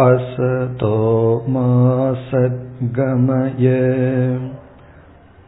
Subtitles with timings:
[0.00, 0.96] असतो
[1.54, 1.62] मा
[2.26, 3.66] सद्गमय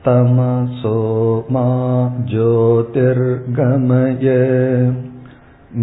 [0.06, 0.96] तमसो
[1.54, 1.62] मा
[2.30, 4.26] ज्योतिर्गमय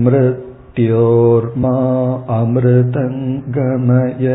[0.08, 1.78] मृत्योर्मा
[2.40, 4.28] अमृतङ्गमय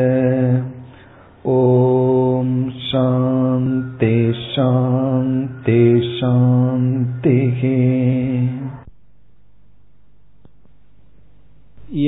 [1.52, 2.50] ॐ
[2.86, 4.16] शान्ति
[4.46, 5.82] शान्ति
[6.16, 7.62] शान्तिः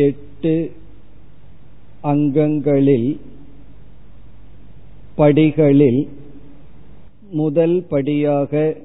[0.06, 0.56] எட்டு
[2.01, 3.19] அங்கங்களில்
[5.15, 6.09] படிகளில்
[7.31, 8.77] முதல் படியாக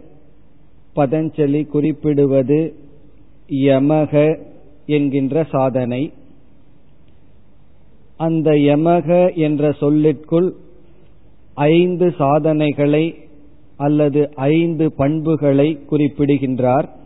[0.96, 2.74] பதஞ்சலி குறிப்பிடுவது
[3.48, 4.42] யமக
[4.86, 6.12] என்கின்ற சாதனை.
[8.16, 10.52] அந்த யமக என்ற சொல்லிற்குள்
[11.54, 13.14] ஐந்து சாதனைகளை
[13.76, 16.96] அல்லது ஐந்து பண்புகளை குறிப்பிடுகின்றார்.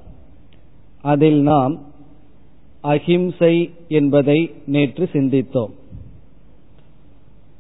[1.01, 1.81] அதில் நாம்
[2.83, 5.79] அஹிம்சை என்பதை நேற்று சிந்தித்தோம்.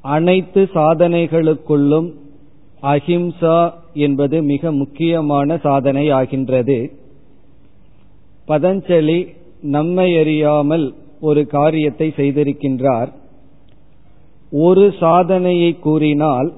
[0.03, 2.12] அனைத்து சாதனைகளுக்குள்ளும்
[2.83, 6.93] அஹிம்சா என்பது மிக முக்கியமான சாதனை ஆகின்றது
[8.48, 9.28] பதஞ்சலி
[9.61, 13.09] நம்மை அறியாமல் ஒரு காரியத்தை செய்திருக்கின்றார்.
[14.51, 16.53] ஒரு சாதனையை கூறினால்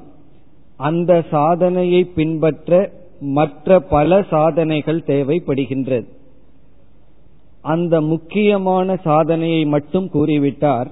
[0.77, 6.07] அந்த சாதனையை பின்பற்ற மற்ற பல சாதனைகள் தேவைப்படுகின்றது.
[7.61, 10.87] அந்த முக்கியமான சாதனையை மட்டும் கூறிவிட்டார்.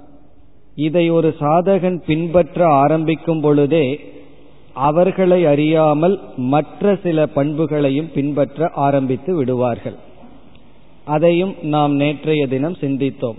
[0.75, 4.01] இதை ஒரு சாதகன் பின்பற்ற ஆரம்பிக்கும் பொழுதே
[4.73, 9.97] அவர்களை அறியாமல் மற்ற சில பண்புகளையும் பின்பற்ற ஆரம்பித்து விடுவார்கள்.
[11.05, 13.39] அதையும் நாம் நேற்றைய தினம் சிந்தித்தோம்.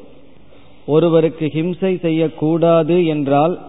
[0.86, 3.60] ஒருவருக்கு ஹிம்சை செய்யக்கூடாது என்றால்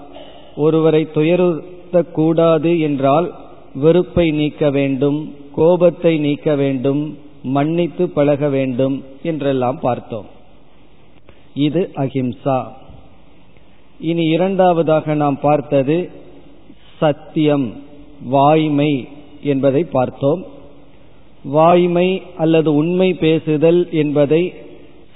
[0.57, 3.35] ஒருவரை துயருத்தக்கூடாது என்றால்
[3.75, 10.27] வெறுப்பை நீக்க வேண்டும் கோபத்தை நீக்க வேண்டும் மன்னித்து பழக வேண்டும் என்றெல்லாம் பார்த்தோம்.
[11.55, 12.69] இது அஹிம்சா.
[14.03, 16.11] இனி இரண்டாவதாக நாம் பார்த்தது
[16.97, 17.73] சத்தியம்
[18.25, 19.09] வாய்மை
[19.43, 20.45] என்பதை பார்த்தோம்.
[21.45, 24.55] வாய்மை அல்லது உண்மை பேசுதல் என்பதை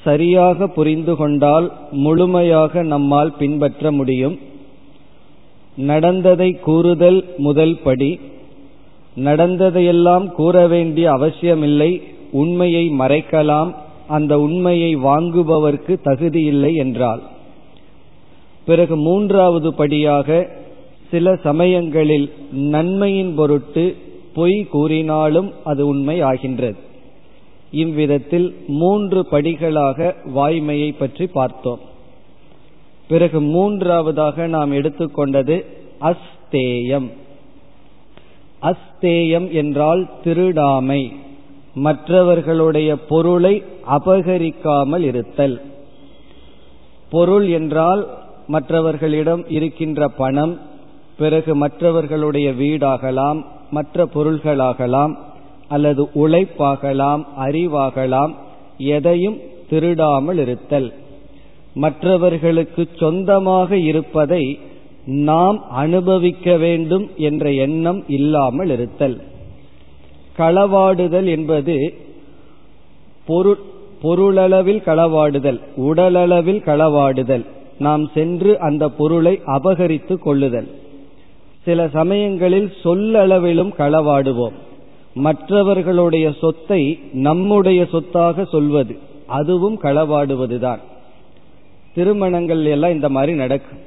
[0.03, 4.39] சரியாக புரிந்து கொண்டால் முழுமையாக நம்மால் பின்பற்ற முடியும்.
[5.77, 8.21] நடந்ததை கூறுதல் முதல் படி.
[9.15, 12.03] நடந்ததையெல்லாம் கூற வேண்டிய அவசியமில்லை.
[12.33, 13.75] உண்மையை மறைக்கலாம்.
[14.09, 17.23] அந்த உண்மையை வாங்குபவர்க்கு தகுதியில்லை என்றால்.
[18.67, 20.49] பிறகு மூன்றாவது படியாக
[21.11, 23.97] சில சமயங்களில் நன்மையின் பொருட்டு
[24.35, 26.79] பொய் கூறினாலும் அது உண்மை ஆகின்றது.
[27.71, 31.81] இவ்விதத்தில் மூன்று படிகளாக வாய்மையை பற்றி பார்த்தோம்.
[33.09, 35.57] பிறகு மூன்றாவதாக நாம் எடுத்துக்கொண்டது
[36.01, 37.09] அஸ்தேயம்.
[38.63, 41.13] அஸ்தேயம் என்றால் திருடாமை
[41.75, 43.55] மற்றவர்களுடைய பொருளை
[43.89, 45.57] அபகரிக்காமல் இருத்தல்.
[47.11, 48.03] பொருள் என்றால்
[48.47, 50.61] மற்றவர்களிடம் இருக்கின்ற பணம்
[51.19, 55.17] பிறகு மற்றவர்களுடைய வீடாகலாம் மற்ற பொருள்களாகலாம்
[55.69, 58.35] அல்லது உழைப்பாகலாம் அறிவாகலாம்
[58.79, 59.39] எதையும்
[59.71, 60.93] திருடாமல் இருத்தல்.
[61.75, 64.59] மற்றவர்களுக்கு சொந்தமாக இருப்பதை
[65.05, 69.21] நாம் அனுபவிக்க வேண்டும் என்ற எண்ணம் இல்லாமல் இருத்தல்.
[70.39, 71.95] களவாடுதல் என்பது
[73.27, 73.59] பொருள்
[74.03, 77.47] பொருளளவில் களவாடுதல் உடலளவில் களவாடுதல்.
[77.79, 80.71] நாம் சென்று அந்த பொருளை அபகரித்து கொள்ளுதல்.
[81.65, 84.57] சில சமயங்களில் சொல்லளவிலும் களவாடுவோம்.
[85.15, 90.79] மற்றவர்களுடைய சொத்தை நம்முடைய சொத்தாக சொல்வது அதுவும் களவாடுவதுதான்.
[91.95, 93.79] திருமணங்கள் எல்லாம் இந்த மாதிரி நடக்கும்.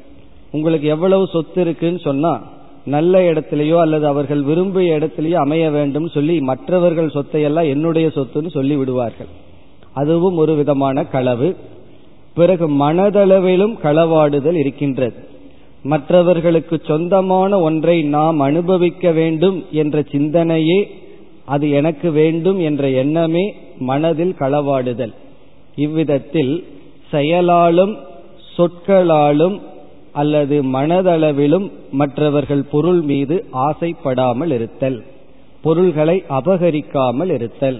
[0.52, 2.42] உங்களுக்கு எவ்வளவு சொத்து இருக்குன்னு சொன்னா
[2.86, 9.28] நல்ல இடத்திலேயோ அல்லது அவர்கள் விரும்பிய இடத்திலேயோ அமைய வேண்டும் சொல்லி மற்றவர்கள் சொத்தையெல்லாம் என்னுடைய சொத்துன்னு சொல்லி விடுவார்கள்
[9.94, 11.56] அதுவும் ஒரு விதமான களவு.
[12.40, 15.20] பிறகு மனதளவிலும் களவாடுதல் இருக்கின்றது.
[15.92, 20.80] மற்றவர்களுக்கு சொந்தமான ஒன்றை நாம் அனுபவிக்க வேண்டும் என்ற சிந்தனையே
[21.54, 23.46] அது எனக்கு வேண்டும் என்ற எண்ணமே
[23.90, 25.14] மனதில் களவாடுதல்.
[25.86, 26.54] இவ்விதத்தில்
[27.12, 27.94] செயலாலும்
[28.56, 29.58] சொற்களாலும்
[30.12, 31.68] அல்லது மனதளவிலும்
[32.00, 33.36] மற்றவர்கள் பொருள் மீது
[33.68, 34.98] ஆசைப்படாமல் இருத்தல்
[35.64, 37.80] பொருள்களை அபகரிக்காமல் இருத்தல்.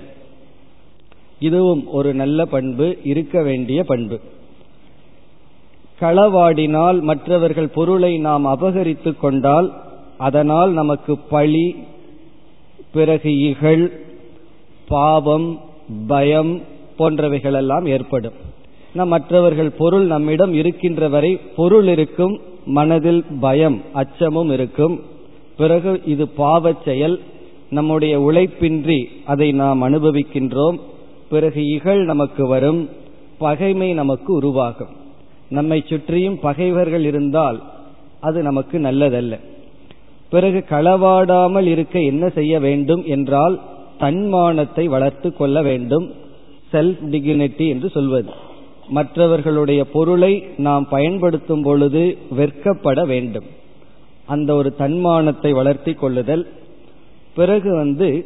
[1.40, 4.18] இதுவும் ஒரு நல்ல பண்பு இருக்க வேண்டிய பண்பு.
[6.00, 9.74] களவாடினால் மற்றவர்கள் பொருளை நாம் அபகரித்து கொண்டால்
[10.18, 11.76] அதனால் நமக்கு பழி
[12.94, 13.92] பிறகு இகழ்
[14.88, 15.60] பாவம்
[16.08, 16.62] பயம்
[17.00, 18.34] போன்றவைகளெல்லாம் ஏற்படும்.
[18.94, 25.02] நம் மற்றவர்கள் பொருள் நம்மிடம் இருக்கின்ற வரை பொருள் இருக்கும் மனதில் பயம் அச்சமும் இருக்கும்.
[25.58, 27.20] பிறகு இது பாவச் செயல்.
[27.70, 30.80] நம்முடைய உழைப்பின்றி அதை நாம் அனுபவிக்கின்றோம்.
[31.30, 32.90] பிறகு இகழ் நமக்கு வரும்
[33.38, 34.98] பகைமை நமக்கு உருவாகும்.
[35.50, 37.64] நம்மை சுற்றியும் பகைவர்கள் இருந்தால்
[38.20, 39.40] அது நமக்கு நல்லதல்ல.
[40.30, 43.62] பிறகு களவாடாமல் இருக்க என்ன செய்ய வேண்டும் என்றால்
[43.98, 46.14] தன்மானத்தை வளர்த்து கொள்ள வேண்டும்.
[46.74, 48.30] செல்ஃப் டிகினிட்டி என்று சொல்வது.
[48.88, 53.46] மற்றவர்களுடைய பொருளை நாம் பயன்படுத்தும் பொழுது வெட்கப்பட வேண்டும்.
[54.26, 56.48] அந்த ஒரு தன்மானத்தை வளர்த்தி கொள்ளுதல்.
[57.36, 58.26] பிறகு வந்து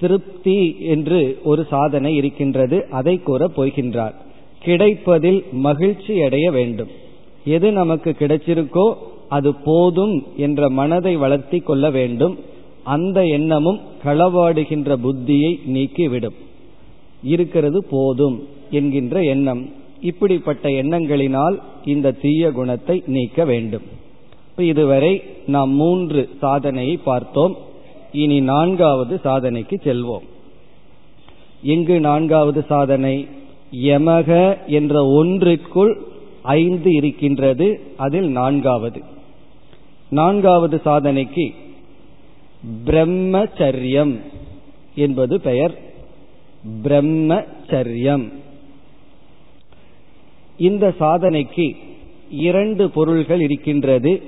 [0.00, 2.86] திருப்தி என்று ஒரு சாதனை இருக்கின்றது.
[2.90, 4.14] அதை கூற போகின்றார்.
[4.64, 6.88] கிடைப்பதில் மகிழ்ச்சி அடைய வேண்டும்.
[7.44, 8.94] எது நமக்கு கிடைச்சிருக்கோ
[9.28, 12.38] அது போதும் என்ற மனதை வளர்த்தி கொள்ள வேண்டும்.
[12.82, 16.34] அந்த எண்ணமும் களவாடுகின்ற புத்தியை நீக்கிவிடும்.
[17.22, 19.70] இருக்கிறது போதும் என்கின்ற எண்ணம்.
[20.00, 23.82] இப்படிப்பட்ட எண்ணங்களினால் இந்த தீய குணத்தை நீக்க வேண்டும்.
[24.56, 27.56] இதுவரை நாம் மூன்று சாதனையை பார்த்தோம்.
[28.12, 30.26] இனி நான்காவது சாதனைக்கு செல்வோம்.
[31.62, 33.26] எங்கு நான்காவது சாதனை?
[33.74, 36.02] யமக என்ற ஒன்றிற்குள்
[36.42, 37.80] ஐந்து இருக்கின்றது.
[37.96, 39.02] அதில் நான்காவது.
[40.08, 41.54] நான்காவது சாதனைக்கு
[42.86, 44.20] பிரம்மச்சரியம்
[44.94, 45.78] என்பது பெயர்.
[46.82, 48.32] பிரம்மச்சரியம்.
[50.56, 51.76] இந்த சாதனைக்கு
[52.30, 54.22] இரண்டு பொருள்கள் இருக்கின்றது.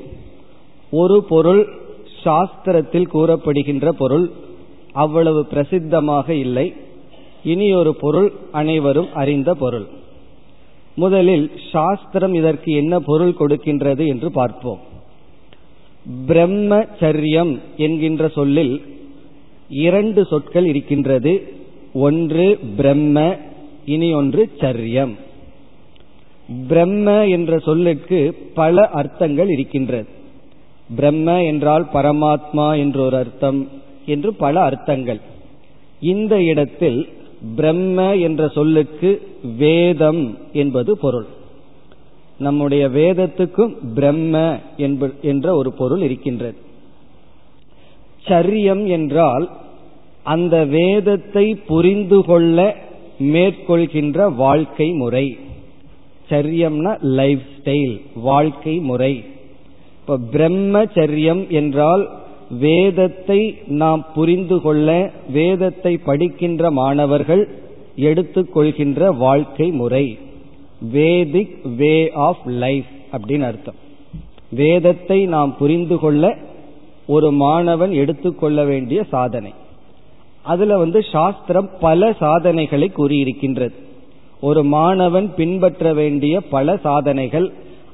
[0.90, 1.68] ஒரு பொருள்
[2.24, 4.30] சாஸ்திரத்தில் கூறப்படுகின்ற பொருள்.
[4.92, 6.74] அவ்வளவு பிரசித்தமாக இல்லை.
[7.52, 9.86] இனி ஒரு பொருள் அனைவரும் அறிந்த பொருள்.
[10.94, 14.80] முதலில் சாஸ்திரம் இதற்கு என்ன பொருள் கொடுக்கின்றது என்று பார்ப்போம்.
[16.28, 18.74] பிரம்மச்சரியம் என்கின்ற சொல்லில்
[19.84, 21.32] இரண்டு சொற்கள் இருக்கின்றது.
[22.06, 22.46] ஒன்று
[22.76, 23.24] பிரம்ம
[23.84, 25.14] இனி ஒன்று சரியம்.
[26.68, 28.18] பிரம்ம என்ற சொல்லுக்கு
[28.54, 30.08] பல அர்த்தங்கள் இருக்கின்றது.
[30.96, 33.60] பிரம்ம என்றால் பரமாத்மா என்ற ஒரு அர்த்தம்
[34.06, 35.20] என்று பல அர்த்தங்கள்.
[36.12, 37.00] இந்த இடத்தில்
[37.54, 39.10] பிரம்ம என்ற சொல்லுக்கு
[39.56, 41.26] வேதம் என்பது பொருள்.
[42.38, 44.58] நம்முடைய வேதத்துக்கும் பிரம்ம
[45.22, 46.56] என்ற ஒரு பொருள் இருக்கின்றது.
[48.26, 49.50] சரியம் என்றால்
[50.22, 52.76] அந்த வேதத்தை புரிந்து கொள்ள
[53.18, 55.38] மேற்கொள்கின்ற வாழ்க்கை முறை.
[56.30, 59.24] சரியம்னா லைஃப் ஸ்டைல் வாழ்க்கை முறை.
[60.00, 62.04] இப்ப பிரம்மச்சரியம் என்றால்
[62.50, 67.48] வேதத்தை நாம் புரிந்து கொள்ள வேதத்தை படிக்கின்ற மாணவர்கள்
[67.96, 70.18] எடுத்துக்கொள்கின்ற வாழ்க்கை முறை.
[70.92, 73.74] வேதிக் வே ஆஃப் லைஃப் அப்படின்னு அர்த்தம்.
[74.50, 76.36] வேதத்தை நாம் புரிந்து கொள்ள
[77.06, 79.52] ஒரு மாணவன் எடுத்துக்கொள்ள வேண்டிய சாதனை.
[80.42, 83.72] அதுல வந்து சாஸ்திரம் பல சாதனைகளை கூறியிருக்கின்றது.
[84.40, 87.52] ஒரு மாணவன் பின்பற்ற வேண்டிய பல சாதனைகள்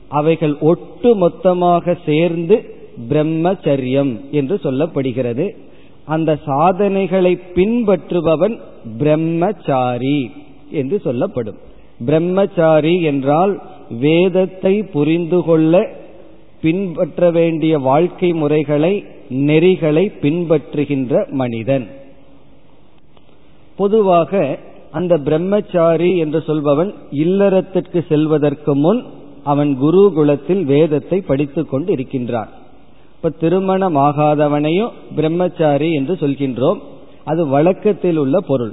[0.09, 2.77] அவைகள் ஒட்டு மொத்தமாக சேர்ந்து
[3.09, 5.51] பிரம்மச்சரியம் என்று சொல்லப்படுகிறது.
[6.05, 8.59] அந்த சாதனைகளை பின்பற்றுபவன்
[8.99, 10.31] பிரம்மச்சாரி
[10.71, 11.57] என்று சொல்லப்படும்.
[12.05, 15.89] பிரம்மச்சாரி என்றால் வேதத்தை புரிந்து கொள்ள
[16.61, 21.89] பின்பற்ற வேண்டிய வாழ்க்கை முறைகளை நெறிகளை பின்பற்றுகின்ற மனிதன்.
[23.77, 24.59] பொதுவாக
[24.91, 29.05] அந்த பிரம்மச்சாரி என்று சொல்பவன் இல்லறத்திற்கு செல்வதற்கு முன்
[29.45, 32.49] அவன் குருகுலத்தில் வேதத்தை படித்துக் கொண்டு இருக்கின்றான்
[33.25, 36.79] இப்ப திருமணமாகாதவனையும் பிரம்மச்சாரி என்று சொல்கின்றோம்.
[37.25, 38.73] அது வழக்கத்தில் உள்ள பொருள்.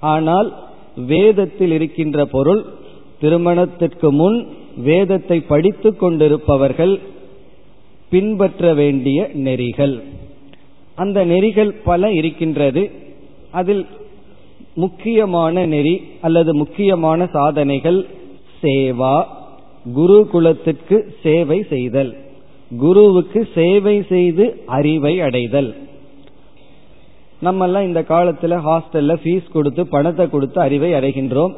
[0.00, 0.48] ஆனால்
[1.06, 2.64] வேதத்தில் இருக்கின்ற பொருள்
[3.20, 6.98] திருமணத்திற்கு முன் வேதத்தை படித்து கொண்டிருப்பவர்கள்
[8.10, 10.02] பின்பற்ற வேண்டிய நெறிகள்.
[10.94, 12.90] அந்த நெறிகள் பல இருக்கின்றது.
[13.50, 13.86] அதில்
[14.74, 18.06] முக்கியமான நெறி அல்லது முக்கியமான சாதனைகள்
[18.62, 19.24] சேவா
[19.96, 22.16] குருகுலத்திற்கு சேவை செய்தல்.
[22.78, 25.74] குருவுக்கு சேவை செய்து அறிவை அடைதல்.
[27.40, 31.54] நம்ம எல்லாம் இந்த காலத்துல ஹாஸ்டல்ல ஃபீஸ் கொடுத்து பணத்தை கொடுத்து அறிவை அடைகின்றோம்.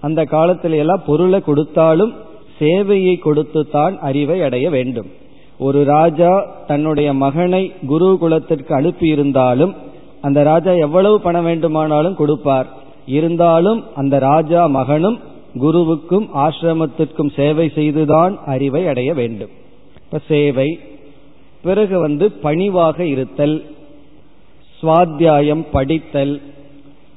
[0.00, 2.12] அந்த காலத்தில எல்லாம் பொருளை கொடுத்தாலும்
[2.58, 5.06] சேவையை கொடுத்து தான் அறிவை அடைய வேண்டும்.
[5.58, 9.74] ஒரு ராஜா தன்னுடைய மகனை குருகுலத்திற்கு அனுப்பியிருந்தாலும்
[10.20, 12.66] அந்த ராஜா எவ்வளவு பணம் வேண்டுமானாலும் கொடுப்பார்.
[13.06, 15.18] இருந்தாலும் அந்த ராஜா மகனும்
[15.60, 19.50] குருவுக்கும் ஆசிரமத்திற்கும் சேவை செய்துதான் அறிவை அடைய வேண்டும்.
[20.12, 20.78] இப்ப சேவை
[21.62, 23.64] பிறகு வந்து பணிவாக இருத்தல்
[24.82, 26.40] சுவாத்தியாயம் படித்தல்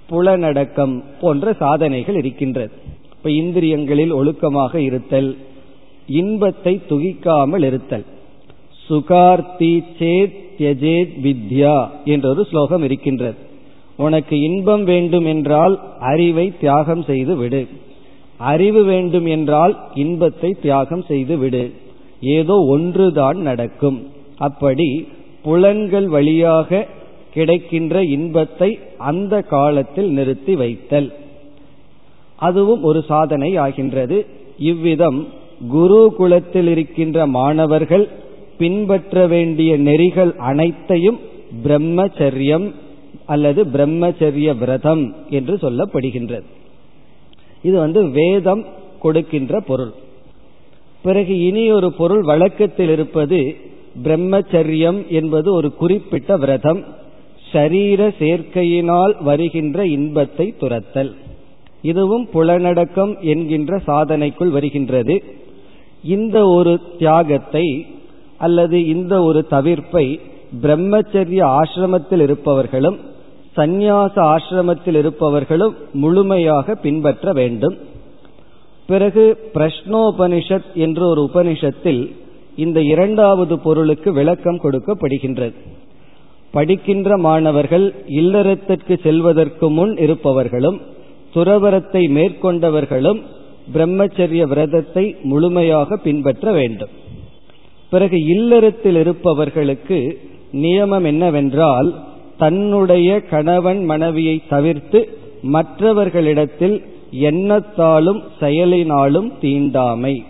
[0.09, 2.71] புலனடக்கம் போன்ற சாதனைகள் இருக்கின்றது.
[3.17, 5.37] இப்ப இந்திரியங்களில் ஒழுக்கமாக இருத்தல்
[6.07, 8.05] இன்பத்தை துகிக்காமல் இருத்தல்.
[8.89, 13.35] சுகார்த்தி சேத் தியஜேத் வித்யா என்ற ஒரு ஸ்லோகம் இருக்கின்றது.
[13.95, 17.67] உனக்கு இன்பம் வேண்டும் என்றால் அறிவை தியாகம் செய்து விடு.
[18.37, 21.83] அறிவு வேண்டும் என்றால் இன்பத்தை தியாகம் செய்து விடு.
[22.21, 24.07] ஏதோ ஒன்றுதான் நடக்கும்.
[24.37, 25.07] அப்படி
[25.43, 26.87] புலன்கள் வழியாக
[27.33, 31.13] கிடைக்கின்ற இன்பத்தை அந்த காலத்தில் நிறுத்தி வைத்தல்.
[32.35, 34.25] அதுவும் ஒரு சாதனை ஆகின்றது.
[34.57, 35.27] இவ்விதம்
[35.73, 38.09] குருகுலத்தில் இருக்கின்ற மாணவர்கள்
[38.57, 41.19] பின்பற்ற வேண்டிய நெறிகள் அனைத்தையும்
[41.63, 42.73] பிரம்மச்சரியம்
[43.25, 46.43] அல்லது பிரம்மச்சரிய விரதம் என்று சொல்லப்படுகின்றது.
[47.61, 48.65] இது வந்து வேதம்
[48.99, 49.93] கொடுக்கின்ற பொருள்.
[51.07, 53.39] பிறகு இனி ஒரு பொருள் வழக்கத்தில் இருப்பது
[54.05, 56.81] பிரம்மச்சரியம் என்பது ஒரு குறிப்பிட்ட விரதம்.
[57.51, 61.11] சரீர சேர்க்கையினால் வருகின்ற இன்பத்தை துரத்தல்.
[61.91, 65.15] இதுவும் புலனடக்கம் என்கின்ற சாதனைக்குள் வருகின்றது.
[66.15, 67.65] இந்த ஒரு தியாகத்தை
[68.37, 70.05] அல்லது இந்த ஒரு தவிர்ப்பை
[70.63, 72.97] பிரம்மச்சரிய ஆசிரமத்தில் இருப்பவர்களும்
[73.57, 77.75] சந்நியாச ஆசிரமத்தில் இருப்பவர்களும் முழுமையாக பின்பற்ற வேண்டும்.
[78.87, 82.11] பிறகு பிரஷ்னோபனிஷத் என்ற ஒரு உபனிஷத்தில்
[82.55, 85.53] இந்த இரண்டாவது பொருளுக்கு விளக்கம் கொடுக்கப்படுகின்றது.
[86.51, 90.81] படிக்கின்ற மாணவர்கள் இல்லறத்திற்கு செல்வதற்கு முன் இருப்பவர்களும்
[91.35, 93.21] துறவரத்தை மேற்கொண்டவர்களும்
[93.73, 96.89] பிரம்மச்சரிய விரதத்தை முழுமையாக பின்பற்ற வேண்டும்.
[97.89, 100.19] பிறகு இல்லறத்தில் இருப்பவர்களுக்கு
[100.53, 101.95] நியமம் என்னவென்றால்
[102.37, 110.23] தன்னுடைய கணவன் மனைவியை தவிர்த்து மற்றவர்களிடத்தில் எண்ணத்தாலும் செயலினாலும் தீண்டாமை.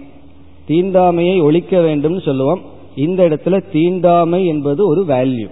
[0.67, 2.62] தீண்டாமையை ஒழிக்க வேண்டும் சொல்லுவோம்.
[2.96, 5.50] இந்த இடத்துல தீண்டாமை என்பது ஒரு வேல்யூ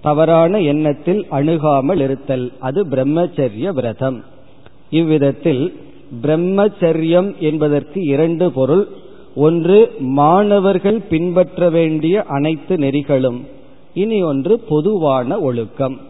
[0.00, 2.52] தவறான எண்ணத்தில் அணுகாமல் இருத்தல்.
[2.58, 4.24] அது பிரம்மச்சரிய விரதம்.
[4.90, 5.74] இவ்விதத்தில்
[6.22, 8.88] பிரம்மச்சரியம் என்பதற்கு இரண்டு பொருள்.
[9.34, 13.40] ஒன்று மாணவர்கள் பின்பற்ற வேண்டிய அனைத்து நெறிகளும்.
[13.94, 16.00] இனி ஒன்று பொதுவான ஒழுக்கம்.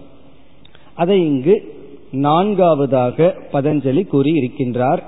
[0.95, 1.76] அதை இங்கு
[2.17, 5.03] நான்காவதாக பதஞ்சலி கூறியிருக்கின்றார்.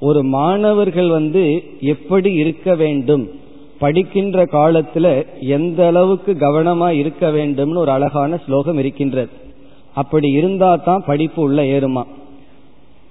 [0.00, 3.28] ஒரு மாணவர்கள் வந்து எப்படி இருக்க வேண்டும்?
[3.78, 9.28] படிக்கின்ற காலத்துல எந்த அளவுக்கு கவனமா இருக்க வேண்டும்னு ஒரு அழகான ஸ்லோகம் இருக்கின்றது.
[9.94, 12.02] அப்படி இருந்தா தான் படிப்பு உள்ள ஏறுமா?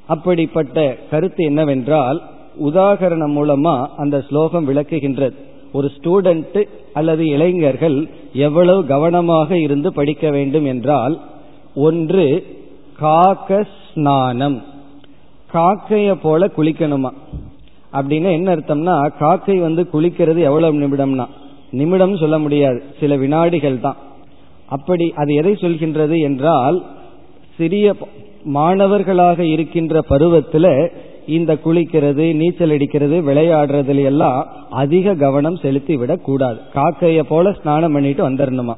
[0.06, 2.22] அப்படிப்பட்ட கருத்து என்னவென்றால்
[2.66, 5.34] உதாகரணம் மூலமா அந்த ஸ்லோகம் விளக்குகின்றது.
[5.72, 11.22] ஒரு ஸ்டூடெண்ட் அல்லது இளைஞர்கள் எவ்வளவு கவனமாக இருந்து படிக்க வேண்டும் என்றால்
[11.76, 12.56] ஒன்று
[13.00, 14.64] காக்க ஸ்நானம்
[15.54, 17.10] காக்கைய போல குளிக்கணுமா?
[17.94, 21.26] அப்படின்னு என்ன அர்த்தம்னா காக்கை வந்து குளிக்கிறது எவ்வளவு நிமிடம்னா?
[21.72, 22.84] நிமிடம் சொல்ல முடியாது.
[23.00, 23.96] சில வினாடிகள் தான்.
[24.66, 26.84] அப்படி அது எதை சொல்கின்றது என்றால்
[27.58, 27.96] சிறிய
[28.44, 30.92] மாணவர்களாக இருக்கின்ற பருவத்தில்
[31.28, 36.60] இந்த குளிக்கிறது நீச்சல் அடிக்கிறது விளையாடுறதுல எல்லாம் அதிக கவனம் செலுத்தி விடக் கூடாது.
[36.76, 38.74] காக்கைய போல ஸ்நானம் பண்ணிட்டு வந்துடணுமா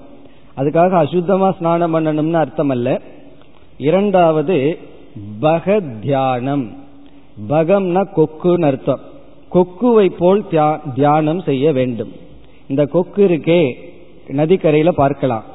[0.57, 3.01] அதுக்காக அசுத்தமா ஸ்நானம் பண்ணணும்னு அர்த்தம் அல்ல
[3.87, 4.57] இரண்டாவது
[5.41, 6.65] பக தியானம்
[7.49, 9.03] பகம்னா கொக்குன்னு அர்த்தம்.
[9.53, 10.43] கொக்குவை போல்
[10.95, 12.11] தியானம் செய்ய வேண்டும்.
[12.67, 13.61] இந்த கொக்கு இருக்கே
[14.39, 15.45] நதிக்கரையில பார்க்கலாம்.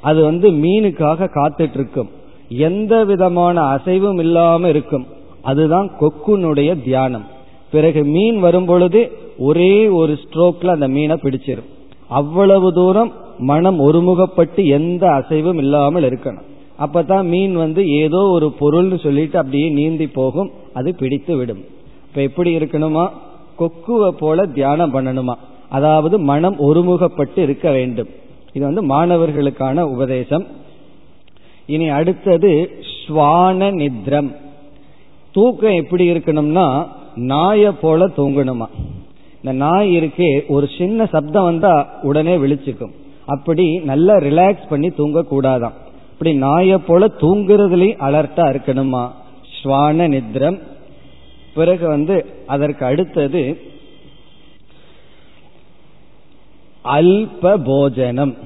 [0.00, 2.10] அது வந்து மீனுக்காக காத்துட்டு இருக்கும்
[2.68, 5.06] எந்த விதமான அசைவும் இல்லாம இருக்கும்.
[5.42, 7.26] அதுதான் கொக்குனுடைய தியானம்.
[7.74, 9.02] பிறகு மீன் வரும்பொழுது
[9.48, 11.70] ஒரே ஒரு ஸ்ட்ரோக்ல அந்த மீனை பிடிச்சிடும்
[12.20, 13.12] அவ்வளவு தூரம்
[13.50, 16.48] மனம் ஒருமுகப்பட்டு எந்த அசைவும் இல்லாமல் இருக்கணும்.
[16.78, 20.50] அப்பதான் மீன் வந்து ஏதோ ஒரு பொருள்னு சொல்லிட்டு அப்படியே நீந்தி போகும்.
[20.72, 21.64] அது பிடித்து விடும்.
[22.08, 23.10] இப்ப எப்படி இருக்கணுமா?
[23.58, 25.34] கொக்குவை போல தியானம் பண்ணணுமா?
[25.68, 28.08] அதாவது மனம் ஒருமுகப்பட்டு இருக்க வேண்டும்.
[28.52, 30.46] இது வந்து மாணவர்களுக்கான உபதேசம்.
[31.66, 32.70] இனி அடுத்தது
[33.06, 34.36] ஸ்வான நித்ரம்.
[35.32, 38.66] தூக்கம் எப்படி இருக்கணும்னா நாயை போல தூங்கணுமா?
[39.36, 42.92] இந்த நாய் இருக்கே ஒரு சின்ன சப்தம் வந்தா உடனே விழிச்சுக்கும்.
[43.26, 45.72] அப்படி நல்லா ரிலாக்ஸ் பண்ணி தூங்க கூடாதான்
[46.22, 49.10] அப்படி நாயை போல தூங்குறதுலயும் அலர்ட்டா இருக்கணுமா?
[49.62, 50.58] ஸ்வான நித்ரம்.
[51.54, 53.60] பிறகு வந்து அதற்கு அடுத்தது
[56.84, 58.36] அல்ப போஜனம்.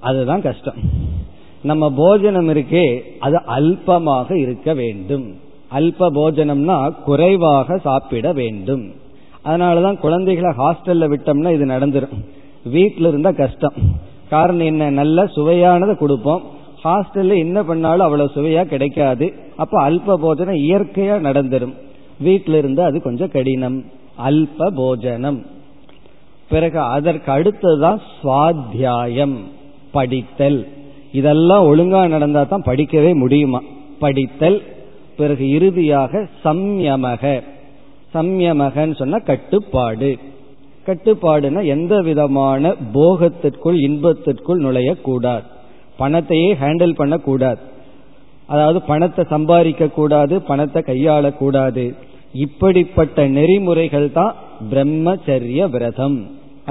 [0.00, 0.74] அதுதான் கஷ்டம்.
[1.62, 5.38] நம்ம போஜனம் இருக்கே அது அல்பமாக இருக்க வேண்டும்.
[5.74, 8.92] அல்ப போஜனம்னா குறைவாக சாப்பிட வேண்டும்.
[9.44, 12.24] அதனாலதான் குழந்தைகளை ஹாஸ்டல்ல விட்டோம்னா இது நடந்துடும்
[12.64, 13.72] வீட்டில் இருந்தா கஷ்டம்.
[14.30, 14.90] காரணம் என்ன?
[14.90, 16.54] நல்ல சுவையானதை கொடுப்போம்.
[16.86, 19.32] ஹாஸ்டல்ல என்ன பண்ணாலும் அவ்வளவு சுவையா கிடைக்காது.
[19.56, 21.72] அப்ப அல்ப போஜனம் இயற்கையா நடந்துடும்
[22.24, 23.84] வீட்டில இருந்து அது கொஞ்சம் கடினம்.
[24.26, 25.46] அல்ப போஜனம்.
[26.48, 29.36] பிறகு அதற்கு அடுத்ததுதான் சுவாத்தியாயம்
[29.90, 30.68] படித்தல்.
[31.12, 33.62] இதெல்லாம் ஒழுங்கா நடந்தா தான் படிக்கவே முடியுமா?
[33.98, 34.62] படித்தல்.
[35.16, 37.42] பிறகு இறுதியாக சம்யமக.
[38.14, 40.18] சம்யமகன்னு சொன்ன கட்டுப்பாடு.
[40.86, 45.42] கட்டுப்பாடுனா எந்த விதமான போகத்திற்குள் இன்பத்திற்குள் நுழையக்கூடாது.
[46.00, 47.60] பணத்தையே ஹேண்டில் பண்ணக்கூடாது.
[48.52, 51.84] அதாவது பணத்தை சம்பாதிக்க கூடாது பணத்தை கையாளக்கூடாது.
[52.44, 54.34] இப்படிப்பட்ட நெறிமுறைகள் தான்
[54.72, 56.18] பிரம்மச்சரிய விரதம்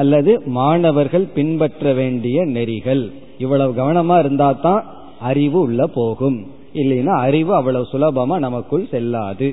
[0.01, 3.03] அல்லது மாணவர்கள் பின்பற்ற வேண்டிய நெறிகள்.
[3.43, 4.83] இவ்வளவு கவனமா இருந்தா தான்
[5.29, 6.39] அறிவு உள்ள போகும்.
[6.81, 9.49] இல்லைன்னா அறிவு அவ்வளவு சுலபமா நமக்குள் செல்லாது.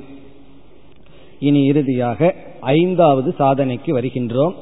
[1.47, 2.29] இனி இறுதியாக
[2.77, 4.55] ஐந்தாவது சாதனைக்கு வருகின்றோம்.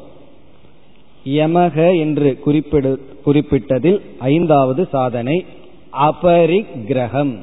[1.40, 2.92] யமக என்று குறிப்பிடு
[3.26, 5.46] குறிப்பிட்டதில் ஐந்தாவது சாதனை
[6.00, 7.34] அபரிக்கிரகம்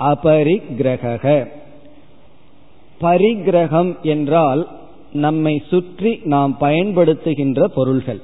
[0.00, 1.48] அபரிக்கிரக
[3.00, 4.68] பரிகிரகம் என்றால்
[5.12, 8.20] நம்மை சுற்றி நாம் பயன்படுத்துகின்ற பொருள்கள்.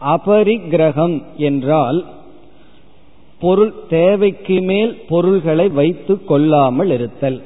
[0.00, 2.04] அபரிக்கிரகம் என்றால்
[3.40, 7.42] பொருள் தேவைக்கு மேல் பொருள்களை வைத்து கொள்ளாமல் இருத்தல்.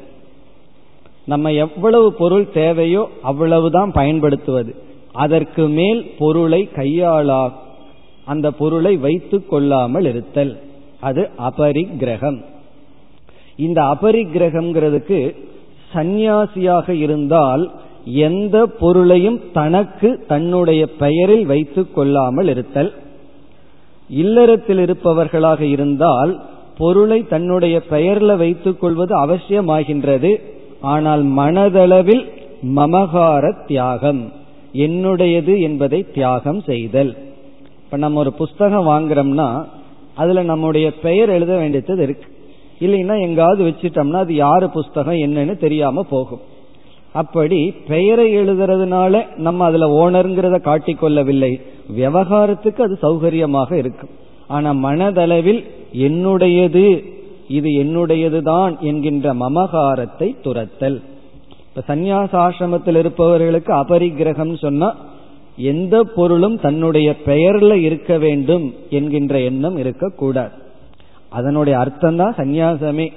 [1.26, 4.74] நம்ம எவ்வளவு பொருள் தேவையோ அவ்வளவுதான் பயன்படுத்துவது.
[5.16, 7.42] அதற்கு மேல் பொருளை கையாளா
[8.24, 10.52] அந்த பொருளை வைத்து கொள்ளாமல் இருத்தல்.
[11.00, 12.38] அது அபரிக்கிரகம்.
[13.56, 15.20] இந்த அபரிக்கிரகம்ங்கிறதுக்கு
[15.94, 17.64] சந்நியாசியாக இருந்தால்
[18.04, 22.90] எந்த பொருளையும் தனக்கு தன்னுடைய பெயரில் வைத்து கொள்ளாமல் இருத்தல்.
[24.08, 26.32] இல்லறத்தில் இருப்பவர்களாக இருந்தால்
[26.78, 30.32] பொருளை தன்னுடைய பெயர்ல வைத்துக் கொள்வது அவசியமாகின்றது.
[30.80, 32.24] ஆனால் மனதளவில்
[32.76, 34.22] மமகார தியாகம்.
[34.84, 37.16] என்னுடையது என்பதை தியாகம் செய்தல்.
[37.84, 39.64] இப்ப நம்ம ஒரு புஸ்தகம் வாங்குறோம்னா
[40.14, 42.28] அதுல நம்முடைய பெயர் எழுத வேண்டியது இருக்கு.
[42.80, 46.44] இல்லைன்னா எங்காவது வச்சுட்டோம்னா அது யாரு புஸ்தகம் என்னன்னு தெரியாம போகும்.
[47.12, 51.60] அப்படி பெயரை எழுதுறதுனால நம்ம அதுல ஓனருங்கிறத காட்டிக்கொள்ளவில்லை
[51.96, 54.10] விவகாரத்துக்கு அது சௌகரியமாக இருக்கும்.
[54.46, 57.04] ஆனா மனதளவில் என்னுடையது
[57.48, 61.02] இது என்னுடையதுதான் என்கின்ற மமகாரத்தை துரத்தல்.
[61.76, 64.94] இப்ப சந்நியாசாசிரமத்தில் இருப்பவர்களுக்கு அபரிக்கிரகம் சொன்னா
[65.56, 70.50] எந்த பொருளும் தன்னுடைய பெயர்ல இருக்க வேண்டும் என்கின்ற எண்ணம் இருக்கக்கூடாது.
[71.28, 73.12] அதனுடைய அர்த்தம் தான் சந்நியாசமே.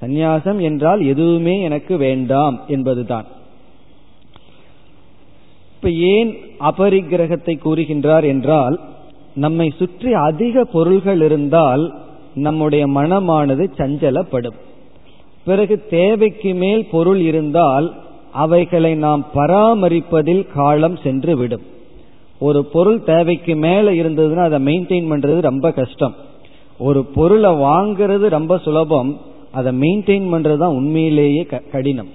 [0.00, 3.26] சந்நியாசம் என்றால் எதுவுமே எனக்கு வேண்டாம் என்பதுதான்.
[5.74, 8.80] இப்ப ஏன் அபரிக்கிரகத்தை கூறுகின்றார் என்றால்
[9.34, 11.94] நம்மை சுற்றி அதிக பொருள்கள் இருந்தால்
[12.34, 14.58] நம்முடைய மனமானது சஞ்சலப்படும்.
[15.46, 17.86] பிறகு தேவைக்கு மேல் பொருள் இருந்தால்
[18.44, 21.64] அவைகளை நாம் பராமரிப்பதில் காலம் சென்று விடும்
[22.38, 26.14] ஒரு பொருள் தேவைக்கு மேல இருந்ததுன்னா அதை மெயின்டைன் பண்றது ரொம்ப கஷ்டம்.
[26.78, 29.10] ஒரு பொருளை வாங்கிறது ரொம்ப சுலபம்
[29.52, 31.42] அதை மெயின்டைன் பண்றது தான் உண்மையிலேயே
[31.72, 32.10] கடினம்.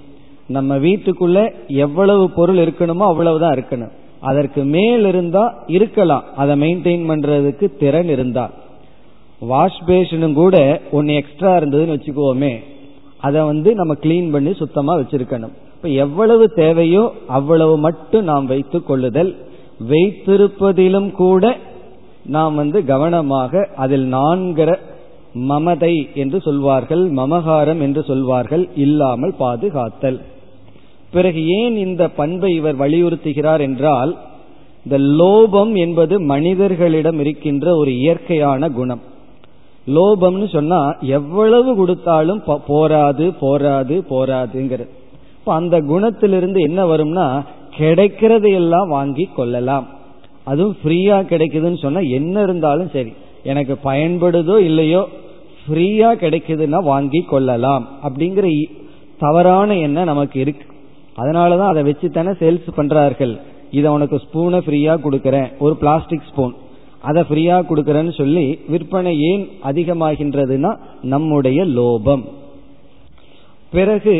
[0.48, 3.94] நம்ம வீட்டுக்குள்ள எவ்வளவு பொருள் இருக்கணுமோ அவ்வளவுதான் இருக்கணும்.
[4.20, 5.44] அதற்கு மேல் இருந்தா
[5.78, 6.26] இருக்கலாம்.
[6.36, 8.46] அதை மெயின்டைன் பண்றதுக்கு திறன் இருந்தா.
[9.52, 12.54] வாஷ் பேஷனும் கூட ஒன்னு எக்ஸ்ட்ரா இருந்ததுன்னு வச்சுக்கோமே
[13.22, 15.54] அதை வந்து நம்ம கிளீன் பண்ணி சுத்தமா வச்சிருக்கணும்.
[15.76, 19.32] இப்ப எவ்வளவு தேவையோ அவ்வளவு மட்டும் நாம் வைத்து கொள்ளுதல்.
[19.90, 21.44] வைத்திருப்பதிலும் கூட
[22.26, 24.72] நாம் வந்து கவனமாக அதில் நான்கிற
[25.50, 30.20] மமதை என்று சொல்வார்கள் மமகாரம் என்று சொல்வார்கள் இல்லாமல் பாதுகாத்தல்.
[31.12, 34.12] பிறகு ஏன் இந்த பண்பை இவர் வலியுறுத்துகிறார் என்றால்
[34.86, 39.02] இந்த லோபம் என்பது மனிதர்களிடம் இருக்கின்ற ஒரு இயற்கையான குணம்.
[39.88, 44.88] லோபம்னு சொன்னா எவ்வளவு கொடுத்தாலும் போராது போராது போராதுங்கிறது.
[45.40, 47.46] இப்ப அந்த குணத்திலிருந்து என்ன வரும்னா
[47.78, 49.88] கிடைக்கிறதையெல்லாம் வாங்கி கொள்ளலாம்.
[50.44, 53.14] அதுவும் ஃப்ரீயா கிடைக்குதுன்னு சொன்னா என்ன இருந்தாலும் சரி.
[53.44, 55.08] எனக்கு பயன்படுதோ இல்லையோ
[55.64, 57.88] ஃப்ரீயா கிடைக்குதுன்னா வாங்கி கொள்ளலாம்.
[58.04, 58.66] அப்படிங்கிற
[59.20, 60.66] தவறான எண்ணம் நமக்கு இருக்கு.
[61.18, 63.40] அதனாலதான் அதை வச்சு தானே சேல்ஸ் பண்றார்கள்.
[63.72, 65.58] இதை உனக்கு ஸ்பூனை ஃப்ரீயா கொடுக்கறேன்.
[65.60, 66.54] ஒரு பிளாஸ்டிக் ஸ்பூன்
[67.02, 72.24] அதை ஃப்ரீயா கொடுக்கறேன்னு சொல்லி விற்பனை ஏன் அதிகமாகின்றதுன்னா நம்முடைய லோபம்.
[73.72, 74.16] பிறகு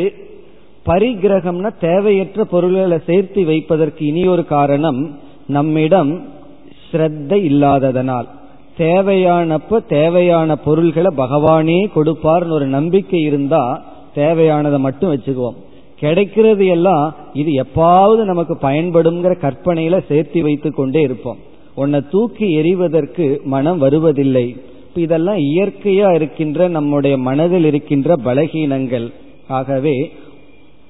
[0.86, 5.00] பரிகிரகம்னா தேவையற்ற பொருள்களை சேர்த்து வைப்பதற்கு இனி ஒரு காரணம்
[5.46, 6.12] நம்மிடம்
[6.86, 8.28] ஸ்ரத்தை இல்லாததனால்.
[8.78, 13.62] தேவையானப்ப தேவையான பொருள்களை பகவானே கொடுப்பார்னு ஒரு நம்பிக்கை இருந்தா
[14.14, 15.58] தேவையானதை மட்டும் வச்சுக்குவோம்.
[15.98, 21.40] கிடைக்கிறது எல்லாம் இது எப்பாவது நமக்கு பயன்படுங்கிற கற்பனையில சேர்த்து வைத்து கொண்டே இருப்போம்.
[21.74, 24.56] உன்னை தூக்கி எறிவதற்கு மனம் வருவதில்லை.
[24.94, 29.12] இதெல்லாம் இயற்கையா இருக்கின்ற நம்முடைய மனதில் இருக்கின்ற பலகீனங்கள்.
[29.48, 30.12] ஆகவே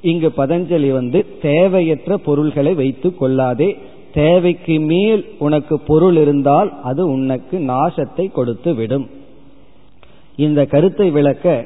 [0.03, 3.77] இங்கு பதஞ்சலி வந்து தேவையற்ற பொருள்களை வைத்து கொள்ளாதே.
[4.15, 9.11] தேவைக்கு மேல் உனக்கு பொருள் இருந்தால் அது உனக்கு நாசத்தை கொடுத்து விடும்.
[10.37, 11.65] இந்த கருத்தை விளக்க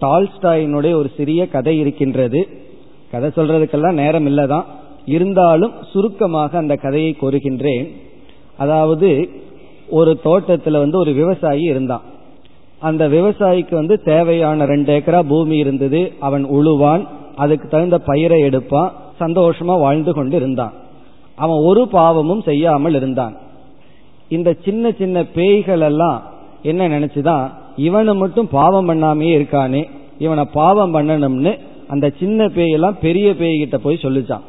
[0.00, 2.48] டால்ஸ்டாயினுடைய ஒரு சிறிய கதை இருக்கின்றது.
[3.10, 4.64] கதை சொல்றதுக்கெல்லாம் நேரம் இல்லதான்.
[5.06, 7.88] இருந்தாலும் சுருக்கமாக அந்த கதையை கூறுகின்றேன்.
[8.58, 9.28] அதாவது
[9.88, 12.02] ஒரு தோட்டத்தில் வந்து ஒரு விவசாயி இருந்தான்.
[12.78, 16.12] அந்த விவசாயிக்கு வந்து தேவையான ரெண்டு ஏக்கரா பூமி இருந்தது.
[16.18, 17.06] அவன் உழுவான்.
[17.36, 18.92] அதுக்கு தகுந்த பயிரை எடுப்பான்.
[19.20, 20.72] சந்தோஷமா வாழ்ந்து கொண்டு இருந்தான்.
[21.34, 23.36] அவன் ஒரு பாவமும் செய்யாமல் இருந்தான்.
[24.28, 26.22] இந்த சின்ன சின்ன பேய்கள் எல்லாம்
[26.62, 29.82] என்ன நினைச்சுதான் இவனை மட்டும் பாவம் பண்ணாமே இருக்கானே
[30.18, 34.46] இவனை பாவம் பண்ணணும்னு அந்த சின்ன பேயெல்லாம் பெரிய பேய்கிட்ட போய் சொல்லிச்சான்.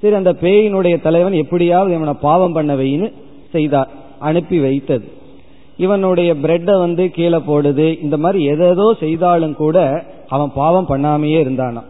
[0.00, 3.12] சரி அந்த பேயினுடைய தலைவன் எப்படியாவது இவனை பாவம் பண்ண வைன்னு
[3.52, 5.06] செய்தார் அனுப்பி வைத்தது.
[5.76, 7.86] இவனுடைய பிரெட்டை வந்து கீழே போடுது.
[8.02, 11.88] இந்த மாதிரி எதேதோ செய்தாலும் கூட அவன் பாவம் பண்ணாமையே இருந்தானான்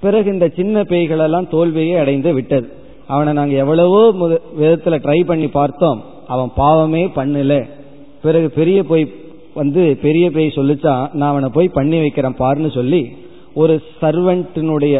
[0.00, 2.66] பிறகு இந்த சின்ன பேய்களெல்லாம் தோல்வியே தோல்வியை அடைந்து விட்டது.
[3.06, 4.00] அவனை நாங்கள் எவ்வளவோ
[4.56, 6.00] விதத்தில் ட்ரை பண்ணி பார்த்தோம்.
[6.26, 7.54] அவன் பாவமே பண்ணல.
[8.22, 9.04] பிறகு பெரிய போய்
[9.54, 13.02] வந்து பெரிய பேய் சொல்லிச்சான் நான் அவனை போய் பண்ணி வைக்கிறேன் பாருன்னு சொல்லி
[13.54, 14.96] ஒரு சர்வெண்டினுடைய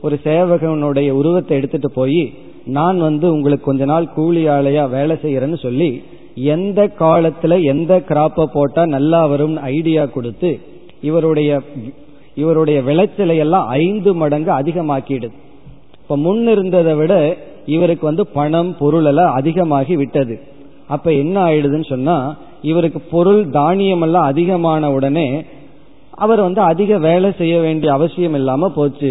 [0.00, 2.22] ஒரு சேவகனுடைய உருவத்தை எடுத்துட்டு போய்
[2.68, 6.02] நான் வந்து உங்களுக்கு கொஞ்ச நாள் கூலி ஆலையா வேலை செய்யறேன்னு சொல்லி
[6.34, 10.50] எந்த காலத்துல எந்த கிராப்பை போட்டா நல்லா வரும் ஐடியா கொடுத்து
[11.00, 11.60] இவருடைய
[12.34, 15.36] இவருடைய விளைச்சலை எல்லாம் ஐந்து மடங்கு அதிகமாக்கிடுது
[16.02, 20.34] இப்ப முன் இருந்ததை விட இவருக்கு வந்து பணம் பொருள் எல்லாம் அதிகமாகி விட்டது.
[20.88, 25.44] அப்ப என்ன ஆயிடுதுன்னு சொன்னா இவருக்கு பொருள் தானியம் எல்லாம் அதிகமான உடனே
[26.10, 29.10] அவர் வந்து அதிக வேலை செய்ய வேண்டிய அவசியம் இல்லாம போச்சு.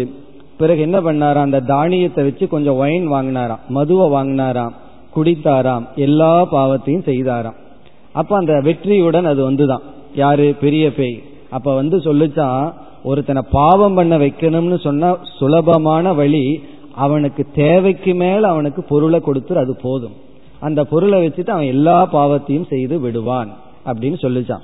[0.58, 1.40] பிறகு என்ன பண்ணாராம்?
[1.40, 3.58] அந்த தானியத்தை வச்சு கொஞ்சம் ஒயின் வாங்கினாராம்.
[3.68, 4.72] மதுவை வாங்கினாராம்.
[5.16, 5.86] குடித்தாராம்.
[5.96, 7.54] எல்லா பாவத்தையும் செய்தாராம்.
[8.12, 9.80] அப்ப அந்த வெற்றியுடன் அது வந்துதான்.
[10.14, 10.54] யாரு?
[10.60, 11.22] பெரிய பேய்.
[11.50, 12.72] அப்ப வந்து சொல்லுச்சான்
[13.04, 16.62] ஒருத்தனை பாவம் பண்ண வைக்கணும்னு சொன்ன சுலபமான வழி
[16.94, 20.14] அவனுக்கு தேவைக்கு மேல அவனுக்கு பொருளை கொடுத்து அது போதும்.
[20.60, 23.50] அந்த பொருளை வச்சுட்டு அவன் எல்லா பாவத்தையும் செய்து விடுவான்
[23.86, 24.62] அப்படின்னு சொல்லிச்சான்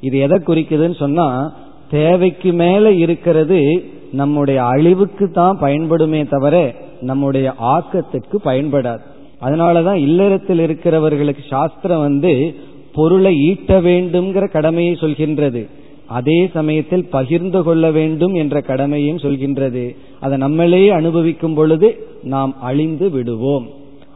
[0.00, 1.52] இது எதை குறிக்குதுன்னு சொன்னா
[1.90, 9.00] தேவைக்கு மேல இருக்கிறது நம்முடைய அழிவுக்கு தான் பயன்படுமே தவிர நம்முடைய ஆக்கத்துக்கு பயன்படாது.
[9.42, 12.54] அதனாலதான் இல்லறத்தில் இருக்கிறவர்களுக்கு சாஸ்திரம் வந்து
[12.94, 15.66] பொருளை ஈட்ட வேண்டும்ங்கிற கடமையை சொல்கின்றது.
[16.06, 19.96] அதே சமயத்தில் பகிர்ந்து கொள்ள வேண்டும் என்ற கடமையும் சொல்கின்றது.
[20.20, 23.66] அதை நம்மளே அனுபவிக்கும் பொழுது நாம் அழிந்து விடுவோம்.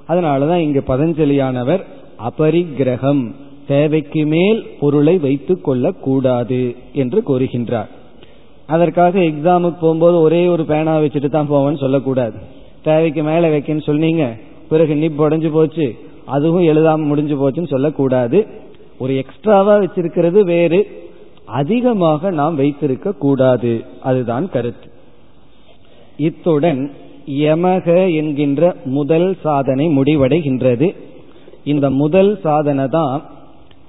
[0.08, 1.80] அதனாலதான் இங்கு பதஞ்சலியானவர்
[2.28, 3.34] அபரிக்கிரகம்
[3.68, 7.88] தேவைக்கு மேல் பொருளை வைத்துக் கொள்ளக் கூடாது என்று கூறுகின்றார்.
[8.66, 12.38] அதற்காக எக்ஸாமுக்கு போகும்போது ஒரே ஒரு பேனா வச்சுட்டு தான் போவேன்னு சொல்லக்கூடாது.
[12.82, 14.36] தேவைக்கு மேல வைக்கன்னு சொன்னீங்க
[14.68, 18.46] பிறகு நிப் உடஞ்சு போச்சு அதுவும் எழுதாம முடிஞ்சு போச்சுன்னு சொல்லக்கூடாது.
[18.98, 21.08] ஒரு எக்ஸ்ட்ராவா வச்சிருக்கிறது வேறு
[21.44, 23.84] அதிகமாக நாம் வைத்திருக்க கூடாது.
[24.02, 24.90] அதுதான் கருத்து.
[26.16, 26.90] இத்துடன்
[27.26, 30.94] யமக என்கின்ற முதல் சாதனை முடிவடைகின்றது.
[31.64, 33.30] இந்த முதல் சாதனை தான்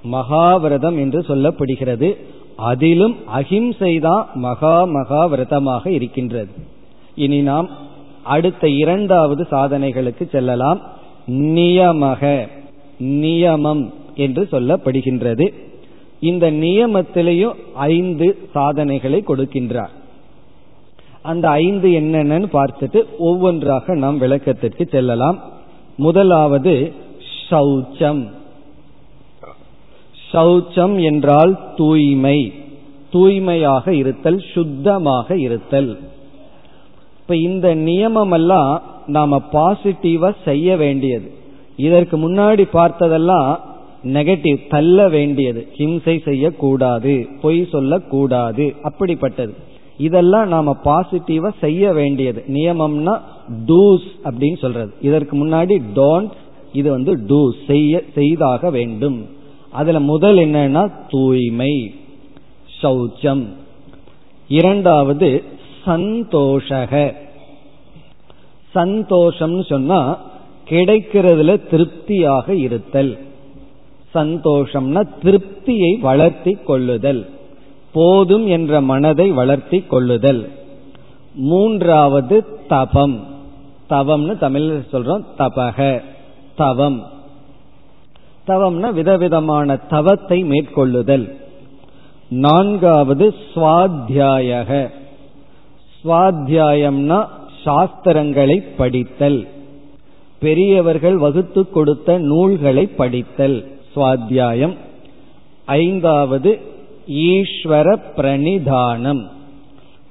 [0.04, 2.16] மகாவிரதம் என்று சொல்லப்படுகிறது.
[2.56, 6.50] அதிலும் அஹிம்சை தான் மகா மகா விரதமாக இருக்கின்றது.
[7.14, 7.68] இனி நாம்
[8.22, 10.80] அடுத்த இரண்டாவது சாதனைகளுக்கு செல்லலாம்.
[11.28, 12.48] நியமக
[13.00, 15.54] நியமம் என்று சொல்லப்படுகின்றது.
[16.20, 19.90] இந்த நியமத்திலேயும் ஐந்து சாதனைகளை கொடுக்கின்றார்.
[21.22, 25.38] அந்த ஐந்து என்னென்னு பார்த்துட்டு ஒவ்வொன்றாக நாம் விளக்கத்திற்கு செல்லலாம்.
[25.96, 26.92] முதலாவது
[27.50, 28.30] சௌச்சம்
[30.32, 32.52] சௌச்சம் என்றால் தூய்மை
[33.10, 35.98] தூய்மையாக இருத்தல் சுத்தமாக இருத்தல்.
[37.20, 41.30] இப்ப இந்த நியமம் எல்லாம் நாம பாசிட்டிவா செய்ய வேண்டியது.
[41.76, 43.58] இதற்கு முன்னாடி பார்த்ததெல்லாம்
[44.04, 45.66] நெகட்டிவ் தள்ள வேண்டியது.
[45.76, 49.54] ஹிம்சை செய்யக்கூடாது பொய் சொல்லக்கூடாது அப்படிப்பட்டது.
[49.98, 52.44] இதெல்லாம் நாம பாசிட்டிவா செய்ய வேண்டியது.
[52.48, 53.20] நியமம்னா
[53.66, 54.92] டூஸ் அப்படின்னு சொல்றது.
[55.00, 56.30] இதற்கு முன்னாடி டோன்ட்
[56.72, 59.38] இது வந்து டூ செய்ய செய்தாக வேண்டும்.
[59.70, 61.94] அதுல முதல் என்னன்னா தூய்மை
[62.82, 63.46] சௌச்சம்.
[64.48, 65.44] இரண்டாவது
[65.86, 67.14] சந்தோஷக.
[68.74, 70.20] சந்தோஷம்னு சொன்னா
[70.68, 73.18] கிடைக்கிறதுல திருப்தியாக இருத்தல்.
[74.14, 77.30] சந்தோஷம்னா திருப்தியை வளர்த்தி கொள்ளுதல்.
[77.92, 80.50] போதும் என்ற மனதை வளர்த்தி கொள்ளுதல்.
[81.34, 83.24] மூன்றாவது தபம்.
[83.90, 86.02] தவம்னு தமிழ் சொல்றோம் தபக.
[86.56, 87.10] தவம்.
[88.50, 91.36] தவம்னா விதவிதமான தவத்தை மேற்கொள்ளுதல்.
[92.28, 94.90] நான்காவது சுவாத்தியாயக.
[96.04, 97.26] சுவாத்தியாயம்னா
[97.64, 99.48] சாஸ்திரங்களை படித்தல்.
[100.38, 103.64] பெரியவர்கள் வகுத்து கொடுத்த நூல்களை படித்தல்.
[103.96, 104.76] சுவாத்தியாயம்.
[105.64, 106.60] ஐந்தாவது
[107.08, 109.26] ஈஸ்வர பிரணிதானம்.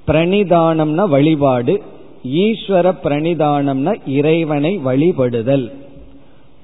[0.06, 1.82] பிரணிதானம்னா வழிபாடு.
[2.26, 5.72] ஈஸ்வர பிரணிதானம்னா இறைவனை வழிபடுதல்.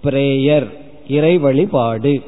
[0.05, 0.85] பிரேயர்.
[1.09, 2.23] இறை வழிபாடு.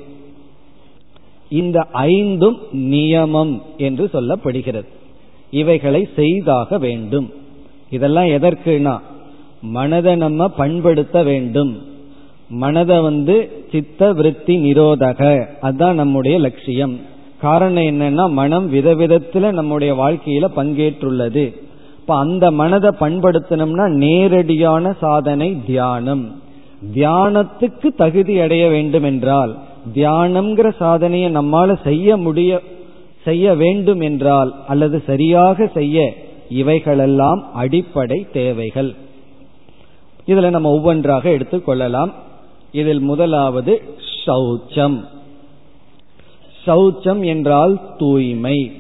[1.49, 4.87] இந்த ஐந்தும் நியமம் என்று சொல்லப்படுகிறது.
[5.51, 7.33] இவைகளை செய்தாக வேண்டும்.
[7.91, 8.99] இதெல்லாம் எதற்குனா
[9.63, 11.83] மனதை நம்ம பண்படுத்த வேண்டும்.
[12.49, 17.01] மனதை வந்து சித்த விருத்தி நிரோதக அதுதான் நம்முடைய லட்சியம்.
[17.41, 21.55] காரணம் என்னன்னா மனம் விதவிதத்துல நம்முடைய வாழ்க்கையில பங்கேற்றுள்ளது.
[22.01, 26.43] இப்ப அந்த மனதை பண்படுத்தணும்னா நேரடியான சாதனை தியானம்.
[26.95, 29.59] தியானத்துக்கு தகுதி அடைய வேண்டும் என்றால்
[29.95, 32.61] தியானம்ங்கிற சாதனையை நம்மால செய்ய முடிய
[33.25, 36.15] செய்ய வேண்டும் என்றால் அல்லது சரியாக செய்ய
[36.49, 38.95] இவைகளெல்லாம் அடிப்படை தேவைகள்.
[40.27, 42.13] இதுல நம்ம ஒவ்வொன்றாக எடுத்துக்கொள்ளலாம்
[42.73, 43.83] இதில் முதலாவது
[44.27, 45.01] சௌச்சம்.
[46.67, 48.73] சௌச்சம் என்றால் தூய்மை.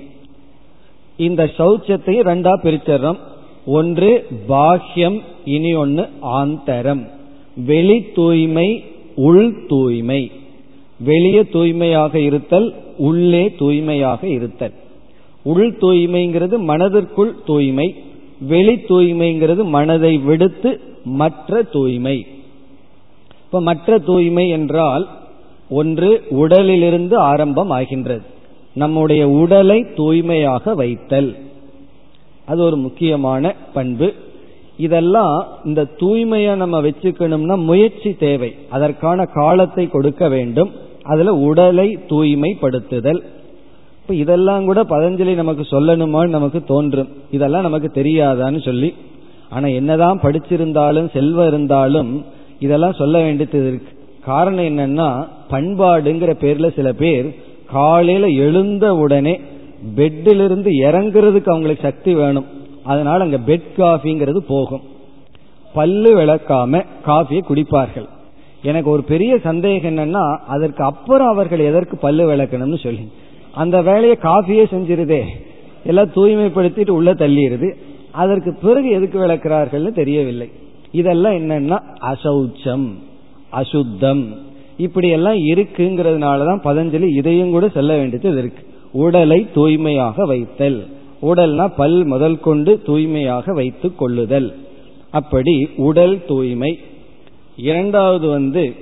[1.17, 3.19] இந்த சௌச்சத்தை ரெண்டா பிரிச்சர்றோம்
[3.67, 7.09] ஒன்று பாஹ்யம் இனி ஒன்று ஆந்தரம்.
[7.67, 10.31] வெளி தூய்மை உள் தூய்மை.
[11.01, 14.73] வெளியே தூய்மையாக இருத்தல் உள்ளே தூய்மையாக இருத்தல்.
[15.43, 17.95] உள் தூய்மைங்கிறது மனதிற்குள் தூய்மை
[18.41, 22.27] வெளி தூய்மைங்கிறது மனதை விடுத்து மற்ற தூய்மை.
[23.45, 25.09] இப்ப மற்ற தூய்மை என்றால்
[25.71, 28.23] ஒன்று உடலிலிருந்து ஆரம்பம் ஆகின்றது
[28.75, 31.37] நம்முடைய உடலை தூய்மையாக வைத்தல்.
[32.45, 34.15] அது ஒரு முக்கியமான பண்பு.
[34.79, 38.55] இதெல்லாம் இந்த தூய்மையை நம்ம வச்சுக்கணும்னா முயற்சி தேவை.
[38.69, 40.71] அதற்கான காலத்தை கொடுக்க வேண்டும்.
[41.03, 43.23] அதுல உடலை தூய்மைப்படுத்துதல்.
[44.03, 47.09] இப்ப இதெல்லாம் கூட பதஞ்சலி நமக்கு சொல்லணுமான்னு நமக்கு தோன்றும்.
[47.31, 48.95] இதெல்லாம் நமக்கு தெரியாதான்னு சொல்லி.
[49.51, 52.25] ஆனா என்னதான் படிச்சிருந்தாலும் செல்வம் இருந்தாலும்
[52.59, 53.99] இதெல்லாம் சொல்ல வேண்டியது இருக்கு.
[54.25, 57.35] காரணம் என்னன்னா பண்பாடுங்கிற பேர்ல சில பேர்
[57.67, 59.41] காலையில எழுந்த உடனே
[59.97, 62.45] பெட்டிலிருந்து இறங்குறதுக்கு அவங்களுக்கு சக்தி வேணும்.
[62.89, 64.85] அதனால அங்க பெட் காஃபிங்கிறது போகும்.
[65.75, 68.09] பல்லு விளக்காம காஃபியை குடிப்பார்கள்.
[68.63, 73.05] எனக்கு ஒரு பெரிய சந்தேகம் என்னன்னா அதற்கு அப்புறம் அவர்கள் எதற்கு பல்லு விளக்கணும்னு சொல்லி.
[73.55, 75.23] அந்த வேலையை காஃபியே செஞ்சிருதே.
[75.85, 77.69] எல்லாம் தூய்மைப்படுத்திட்டு உள்ள தள்ளிடுது
[78.11, 80.49] அதற்கு பிறகு எதுக்கு விளக்குறார்கள்னு தெரியவில்லை.
[80.91, 81.79] இதெல்லாம் என்னன்னா
[82.13, 82.87] அசௌச்சம்
[83.51, 84.25] அசுத்தம்.
[84.77, 88.63] இப்படி எல்லாம் இருக்குங்கிறதுனாலதான் பதஞ்சலி இதையும் கூட சொல்ல வேண்டியது இருக்கு.
[88.93, 90.81] உடலை தூய்மையாக வைத்தல்.
[91.23, 94.55] உடல்னா பல் முதல் கொண்டு தூய்மையாக வைத்து கொள்ளுதல்.
[95.11, 96.79] அப்படி உடல் தூய்மை.
[97.57, 98.75] இரண்டாவது வந்து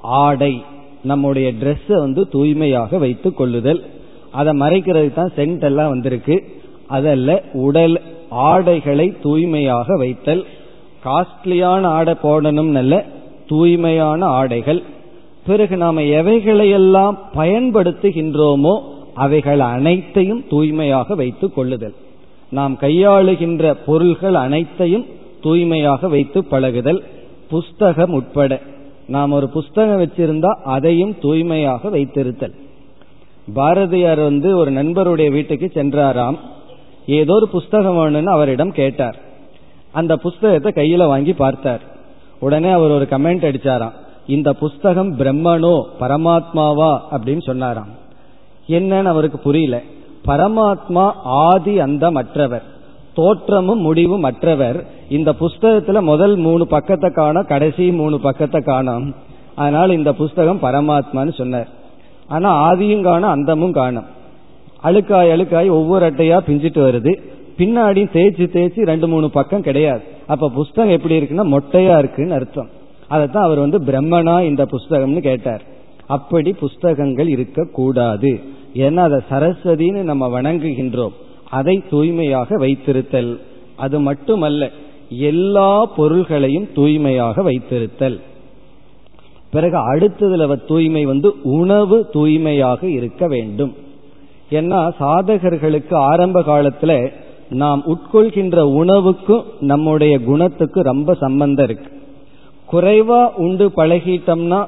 [0.00, 0.62] ஆடை.
[1.02, 3.84] நம்முடைய ட்ரெஸ்ஸை வந்து தூய்மையாக வைத்து கொள்ளுதல்.
[4.30, 6.44] அதை மறைக்கிறதுக்கு தான் சென்ட் எல்லாம் வந்திருக்கு.
[6.86, 10.44] அதல்ல உடல் ஆடைகளை தூய்மையாக வைத்தல்.
[11.04, 13.04] காஸ்ட்லியான ஆடை போடணும் நல்ல
[13.46, 14.82] தூய்மையான ஆடைகள்.
[15.46, 18.80] பிறகு நாம எவைகளையெல்லாம் பயன்படுத்துகின்றோமோ
[19.14, 21.94] அவைகள் அனைத்தையும் தூய்மையாக வைத்துக் கொள்ளுதல்.
[22.50, 25.06] நாம் கையாளுகின்ற பொருள்கள் அனைத்தையும்
[25.40, 27.02] தூய்மையாக வைத்து பழகுதல்.
[27.48, 28.60] புஸ்தகம் உட்பட.
[29.06, 32.52] நாம் ஒரு புஸ்தகம் வச்சிருந்தா அதையும் தூய்மையாக வைத்திருத்தல்.
[33.54, 36.38] பாரதியார் வந்து ஒரு நண்பருடைய வீட்டுக்கு சென்றாராம்.
[37.06, 39.16] ஏதோ ஒரு புஸ்தகம் வேணும்னு அவரிடம் கேட்டார்.
[39.92, 41.80] அந்த புஸ்தகத்தை கையில வாங்கி பார்த்தார்.
[42.40, 43.92] உடனே அவர் ஒரு கமெண்ட் அடிச்சாராம்.
[44.26, 48.02] இந்த புஸ்தகம் பிரம்மனோ பரமாத்மாவா அப்படின்னு சொன்னாராம்.
[48.68, 49.80] என்னன்னு அவருக்கு புரியல.
[50.26, 52.62] பரமாத்மா ஆதி அந்த மற்றவர்
[53.14, 59.14] தோற்றமும் முடிவும் மற்றவர் இந்த புஸ்தகத்துல முதல் மூணு பக்கத்தை காணும் கடைசி மூணு பக்கத்தை காணும்.
[59.54, 61.68] அதனால இந்த புஸ்தகம் பரமாத்மான்னு சொன்னார்.
[62.26, 64.04] ஆனா ஆதியும் காணும் அந்தமும் காணும்.
[64.84, 67.20] அழுக்காய் அழுக்காய் ஒவ்வொரு அட்டையா பிஞ்சிட்டு வருது.
[67.58, 70.02] பின்னாடி தேய்ச்சி தேய்ச்சி ரெண்டு மூணு பக்கம் கிடையாது.
[70.26, 72.68] அப்ப புஸ்தகம் எப்படி இருக்குன்னா மொட்டையா இருக்குன்னு அர்த்தம்.
[73.08, 75.62] அதைத்தான் அவர் வந்து பிரம்மனா இந்த புஸ்தகம்னு கேட்டார்.
[76.06, 78.40] அப்படி புஸ்தகங்கள் இருக்கக்கூடாது.
[78.74, 81.12] ஏன்னா அதை சரஸ்வதினு நம்ம வணங்குகின்றோம்.
[81.50, 83.36] அதை தூய்மையாக வைத்திருத்தல்.
[83.76, 84.70] அது மட்டுமல்ல
[85.08, 88.20] எல்லா பொருள்களையும் தூய்மையாக வைத்திருத்தல்.
[89.50, 93.74] பிறகு அடுத்ததுல தூய்மை வந்து உணவு தூய்மையாக இருக்க வேண்டும்.
[94.50, 97.12] ஏன்னா சாதகர்களுக்கு ஆரம்ப காலத்துல
[97.50, 102.02] நாம் உட்கொள்கின்ற உணவுக்கும் நம்முடைய குணத்துக்கு ரொம்ப சம்பந்தம் இருக்கு.
[102.72, 104.66] குறைவா உண்டு பழகிட்டோம்னா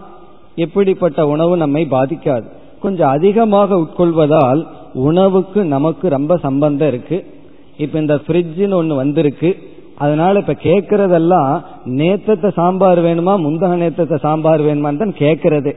[0.64, 2.46] எப்படிப்பட்ட உணவு நம்மை பாதிக்காது.
[2.82, 4.60] கொஞ்சம் அதிகமாக உட்கொள்வதால்
[5.06, 7.18] உணவுக்கு நமக்கு ரொம்ப சம்பந்தம் இருக்கு.
[7.84, 9.50] இப்ப இந்த ஃப்ரிட்ஜுன்னு ஒன்று வந்திருக்கு.
[10.04, 11.52] அதனால இப்ப கேட்கறதெல்லாம்
[12.00, 15.72] நேத்தத்தை சாம்பார் வேணுமா முந்தக நேத்தத்தை சாம்பார் வேணுமான்னு தான் கேட்கறதே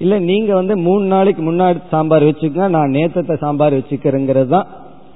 [0.00, 4.68] இல்ல நீங்க வந்து மூணு நாளைக்கு முன்னாடி சாம்பார் வச்சுக்கங்க நான் நேத்தத்தை சாம்பார் வச்சுக்கிறேங்கிறது தான்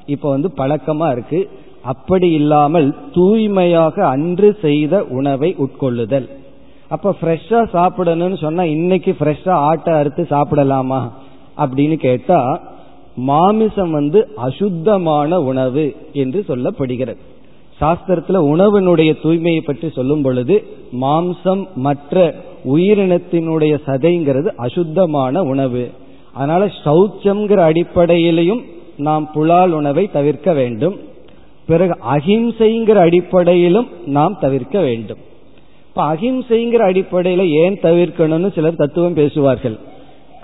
[0.07, 1.41] இப்ப வந்து பழக்கமா இருக்கு.
[1.93, 6.29] அப்படி இல்லாமல் தூய்மையாக அன்று செய்த உணவை உட்கொள்ளுதல்.
[6.95, 11.01] அப்ப ஃப்ரெஷ்ஷா சாப்பிடணும்னு சொன்னா இன்னைக்கு ஃப்ரெஷ்ஷா ஆட்டை அறுத்து சாப்பிடலாமா?
[11.57, 12.39] அப்படின்னு கேட்டா
[13.15, 17.17] மாமிசம் வந்து அசுத்தமான உணவு என்று சொல்லப்படுகிறது.
[17.81, 20.65] சாஸ்திரத்துல உணவினுடைய தூய்மையை பற்றி சொல்லும் பொழுது
[21.01, 25.91] மாம்சம் மற்ற உயிரினத்தினுடைய சதைங்கிறது அசுத்தமான உணவு.
[26.35, 28.63] அதனால சௌச்சம்ங்கிற அடிப்படையிலையும்
[28.97, 30.97] நாம் புலால் உணவை தவிர்க்க வேண்டும்.
[31.67, 35.23] பிறகு அகிம்சைங்கிற அடிப்படையிலும் நாம் தவிர்க்க வேண்டும்.
[35.93, 39.75] இப்ப அகிம்சைங்கிற அடிப்படையில ஏன் தவிர்க்கணும்னு சிலர் தத்துவம் பேசுவார்கள்.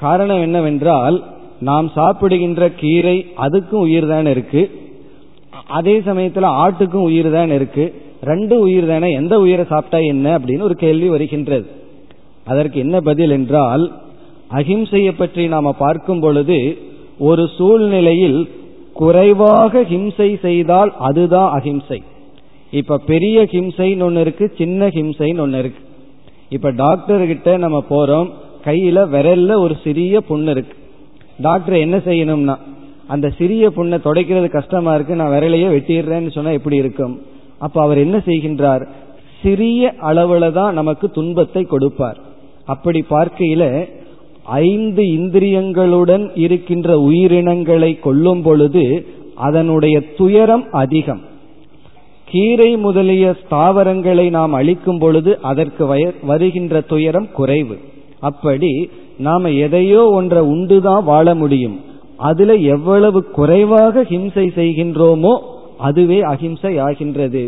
[0.00, 1.16] காரணம் என்னவென்றால்
[1.68, 4.62] நாம் சாப்பிடுகின்ற கீரை அதுக்கும் உயிர் தான் இருக்கு.
[5.66, 7.84] அதே சமயத்துல ஆட்டுக்கும் உயிர் தான் இருக்கு.
[8.20, 11.66] ரெண்டு உயிர் தானே எந்த உயிரை சாப்பிட்டா என்ன அப்படின்னு ஒரு கேள்வி வருகின்றது.
[12.44, 13.86] அதற்கு என்ன பதில் என்றால்
[14.60, 16.60] அகிம்சையை பற்றி நாம பார்க்கும் பொழுது
[17.18, 18.40] ஒரு சூழ்நிலையில்
[18.92, 22.02] குறைவாக ஹிம்சை செய்தால் அதுதான் அகிம்சை.
[22.70, 25.80] இப்ப பெரிய ஹிம்சைன்னு ஒன்னு இருக்கு சின்ன ஹிம்சைன்னு ஒன்னு இருக்கு.
[26.48, 28.28] இப்ப டாக்டர் கிட்ட நம்ம போறோம்
[28.64, 30.76] கையில விரல்ல ஒரு சிறிய புண்ணு இருக்கு.
[31.40, 32.56] டாக்டர் என்ன செய்யணும்னா
[33.06, 37.20] அந்த சிறிய புண்ணை தொடைக்கிறது கஷ்டமா இருக்கு நான் விரலையே வெட்டிடுறேன்னு சொன்னா எப்படி இருக்கும்?
[37.58, 38.88] அப்ப அவர் என்ன செய்கின்றார்?
[39.42, 42.18] சிறிய அளவுல தான் நமக்கு துன்பத்தை கொடுப்பார்.
[42.64, 43.88] அப்படி பார்க்கையில
[44.44, 51.20] ஐந்து இந்திரியங்களுடன் இருக்கின்ற உயிரினங்களை கொல்லும் பொழுது அதனுடைய துயரம் அதிகம்.
[52.30, 55.84] கீரை முதலிய ஸ்தாவரங்களை நாம் அழிக்கும் பொழுது அதற்கு
[56.22, 57.76] வருகின்ற துயரம் குறைவு.
[58.20, 58.72] அப்படி
[59.18, 61.76] நாம எதையோ ஒன்றை உண்டுதான் வாழ முடியும்.
[62.30, 65.34] அதுல எவ்வளவு குறைவாக ஹிம்சை செய்கின்றோமோ
[65.78, 67.42] அதுவே அகிம்சை ஆகின்றது.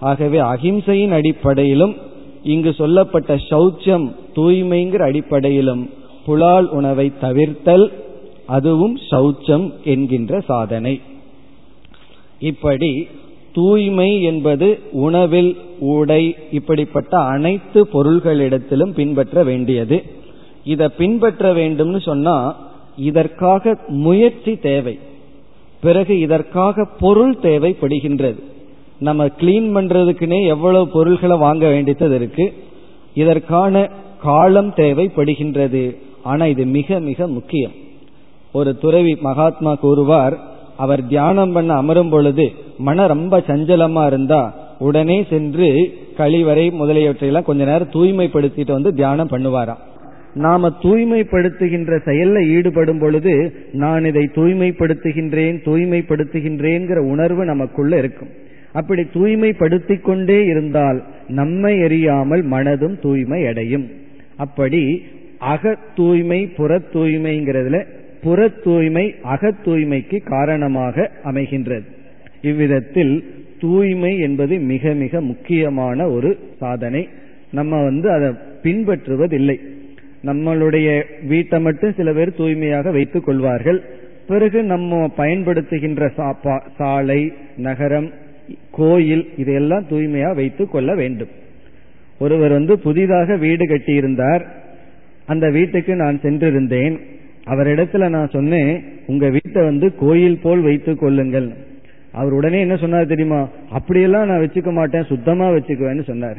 [0.00, 1.94] ஆகவே அகிம்சையின் அடிப்படையிலும்
[2.42, 5.82] இங்கு சொல்லப்பட்ட சௌச்சம் தூய்மைங்கிற அடிப்படையிலும்
[6.26, 7.86] புலால் உணவை தவிர்த்தல்
[8.46, 10.94] அதுவும் சௌச்சம் என்கின்ற சாதனை.
[12.40, 12.92] இப்படி
[13.54, 20.02] தூய்மை என்பது உணவில் உடை இப்படிப்பட்ட அனைத்து பொருள்களிடத்திலும் பின்பற்ற வேண்டியது.
[20.64, 22.56] இதை பின்பற்ற வேண்டும்னு சொன்னா
[22.96, 24.98] இதற்காக முயற்சி தேவை.
[25.80, 28.38] பிறகு இதற்காக பொருள் தேவைப்படுகின்றது.
[28.98, 32.52] நம்ம கிளீன் பண்றதுக்குன்னே எவ்வளவு பொருள்களை வாங்க வேண்டியது இருக்கு.
[33.14, 33.88] இதற்கான
[34.22, 35.96] காலம் தேவைப்படுகின்றது.
[36.22, 37.72] ஆனா இது மிக மிக முக்கியம்.
[38.52, 45.92] ஒரு துறவி மகாத்மா கூறுவார் அவர் தியானம் பண்ண அமரும் பொழுது மன ரொம்ப சஞ்சலமா இருந்தா உடனே சென்று
[46.16, 49.82] கழிவறை முதலியவற்றையெல்லாம் கொஞ்ச நேரம் தூய்மைப்படுத்திட்டு வந்து தியானம் பண்ணுவாராம்.
[50.34, 58.28] நாம தூய்மைப்படுத்துகின்ற செயல்ல ஈடுபடும் பொழுது நான் இதை தூய்மைப்படுத்துகின்றேன் தூய்மைப்படுத்துகின்றேங்கிற உணர்வு நமக்குள்ள இருக்கும்.
[58.72, 63.90] அப்படி தூய்மைப்படுத்திக் கொண்டே இருந்தால் நம்மை எறியாமல் மனதும் தூய்மை அடையும்.
[64.36, 65.02] அப்படி
[65.38, 67.86] அக தூய்மை புற தூய்மைங்கிறதுல
[68.24, 71.84] புற தூய்மை அகத் தூய்மைக்கு காரணமாக அமைகின்றது.
[72.42, 77.08] இவ்விதத்தில் தூய்மை என்பது மிக மிக முக்கியமான ஒரு சாதனை.
[77.52, 78.28] நம்ம வந்து அதை
[78.62, 79.60] பின்பற்றுவதில்லை.
[80.24, 83.82] நம்மளுடைய வீட்டை மட்டும் சில பேர் தூய்மையாக வைத்துக் கொள்வார்கள்.
[84.28, 86.10] பிறகு நம்ம பயன்படுத்துகின்ற
[86.76, 88.10] சாலை நகரம்
[88.70, 91.28] கோயில் இதையெல்லாம் தூய்மையா வைத்துக் கொள்ள வேண்டும்.
[92.18, 94.46] ஒருவர் வந்து புதிதாக வீடு கட்டியிருந்தார்.
[95.26, 96.98] அந்த வீட்டுக்கு நான் சென்றிருந்தேன்.
[97.46, 101.52] அவரிடத்துல நான் சொன்னேன் உங்க வீட்டை வந்து கோயில் போல் வைத்துக் கொள்ளுங்கள்.
[102.12, 103.48] அவர் உடனே என்ன சொன்னார் தெரியுமா?
[103.70, 106.36] அப்படியெல்லாம் நான் வச்சுக்க மாட்டேன் சுத்தமா வச்சுக்குவேன்னு சொன்னார்.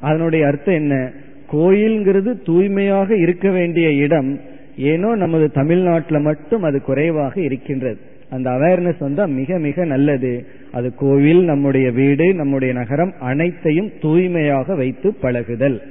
[0.00, 1.10] அதனுடைய அர்த்தம் என்ன?
[1.52, 4.40] கோயில்ங்கிறது தூய்மையாக இருக்க வேண்டிய இடம்.
[4.76, 7.98] ஏனோ நமது தமிழ்நாட்டில் மட்டும் அது குறைவாக இருக்கின்றது.
[8.30, 10.46] அந்த அவேர்னஸ் வந்தா மிக மிக நல்லது.
[10.72, 15.82] அது கோவில் நம்முடைய வீடு நம்முடைய நகரம் அனைத்தையும் தூய்மையாக வைத்து பழகுதல்.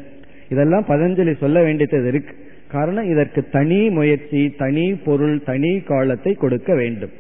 [0.50, 2.41] இதெல்லாம் பதஞ்சலி சொல்ல வேண்டியது இருக்கு.
[2.72, 7.14] காரணம் இதற்கு தனி முயற்சி தனி பொருள் தனி காலத்தை கொடுக்க வேண்டும்.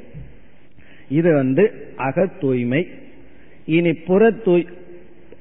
[1.19, 1.63] இது வந்து
[2.07, 2.81] அக தூய்மை.
[3.77, 4.65] இனி புற தூய்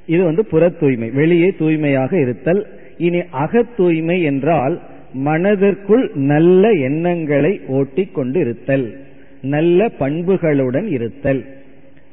[0.07, 1.09] இது வந்து புற தூய்மை.
[1.21, 2.63] வெளியே தூய்மையாக இருத்தல்.
[2.99, 4.77] இனி அக தூய்மை என்றால்
[5.27, 8.87] மனதிற்குள் நல்ல எண்ணங்களை ஓட்டி கொண்டு இருத்தல்
[9.55, 11.41] நல்ல பண்புகளுடன் இருத்தல்.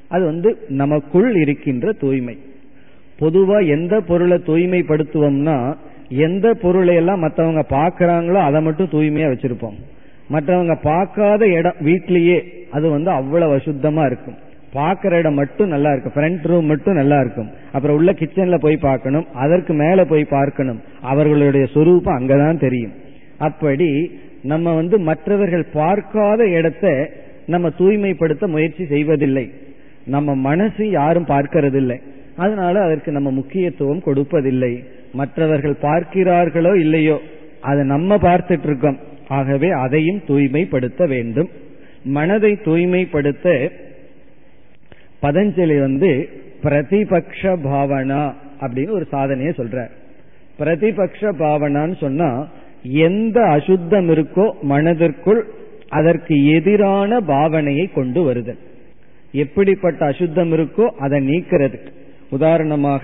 [0.07, 0.49] அது வந்து
[0.81, 2.35] நமக்குள் இருக்கின்ற தூய்மை.
[3.19, 5.57] பொதுவா எந்த பொருளை தூய்மைப்படுத்துவோம்னா
[6.09, 9.77] எந்த பொருளை எல்லாம் மற்றவங்க பார்க்கறாங்களோ அதை மட்டும் தூய்மையா வச்சிருப்போம்.
[10.31, 14.35] மற்றவங்க பார்க்காத இடம் வீட்லயே அது வந்து அவ்வளவு அசுத்தமா இருக்கும்.
[14.73, 16.11] பாக்குற இடம் மட்டும் நல்லா இருக்கும்.
[16.15, 17.49] ஃப்ரண்ட் ரூம் மட்டும் நல்லா இருக்கும்.
[17.71, 19.25] அப்புறம் உள்ள கிச்சன்ல போய் பார்க்கணும்.
[19.33, 20.81] அதற்கு மேல போய் பார்க்கணும்.
[21.01, 22.91] அவர்களுடைய சொரூபம் அங்கதான் தெரியும்.
[23.37, 24.11] அப்படி
[24.43, 27.09] நம்ம வந்து மற்றவர்கள் பார்க்காத இடத்த
[27.45, 29.51] நம்ம தூய்மைப்படுத்த முயற்சி செய்வதில்லை.
[30.05, 32.01] நம்ம மனசு யாரும் பார்க்கறதில்லை.
[32.35, 34.83] அதனால அதற்கு நம்ம முக்கியத்துவம் கொடுப்பதில்லை.
[35.19, 37.17] மற்றவர்கள் பார்க்கிறார்களோ இல்லையோ
[37.69, 38.97] அதை நம்ம பார்த்துட்டு இருக்கோம்
[39.37, 41.49] ஆகவே அதையும் தூய்மைப்படுத்த வேண்டும்.
[42.17, 43.47] மனதை தூய்மைப்படுத்த
[45.23, 46.11] பதஞ்சலி வந்து
[46.63, 48.21] பிரதிபக்ஷ பாவனா
[48.61, 49.79] அப்படின்னு ஒரு சாதனையை சொல்ற
[50.59, 52.29] பிரதிபக்ஷ பாவனான்னு சொன்னா
[53.07, 55.41] எந்த அசுத்தம் இருக்கோ மனதிற்குள்
[55.99, 58.61] அதற்கு எதிரான பாவனையை கொண்டு வருதல்.
[59.43, 61.79] எப்படிப்பட்ட அசுத்தம் இருக்கோ அதை நீக்கிறது
[62.35, 63.03] உதாரணமாக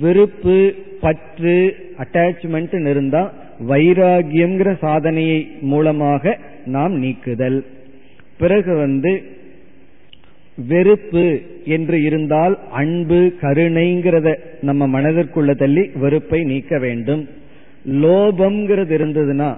[0.00, 3.32] விருப்பு பற்று அட்டாச்மெண்ட் இருந்தா
[3.68, 7.64] வைராகியம்ங்கிற சாதனையை மூலமாக நாம் நீக்குதல்.
[8.38, 9.22] பிறகு வந்து
[10.68, 17.28] வெறுப்பு என்று இருந்தால் அன்பு கருணைங்கிறத நம்ம மனதிற்குள்ள தள்ளி வெறுப்பை நீக்க வேண்டும்.
[17.86, 19.56] லோபம்ங்கிறது இருந்ததுன்னா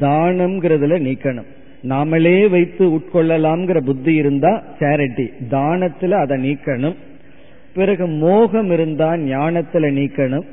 [0.00, 1.48] தானம்ங்கிறதுல நீக்கணும்.
[1.88, 6.94] நாமளே வைத்து உட்கொள்ளலாம்ங்கிற புத்தி இருந்தா சேரிட்டி தானத்துல அதை நீக்கணும்.
[7.76, 10.46] பிறகு மோகம் இருந்தா ஞானத்துல நீக்கணும்.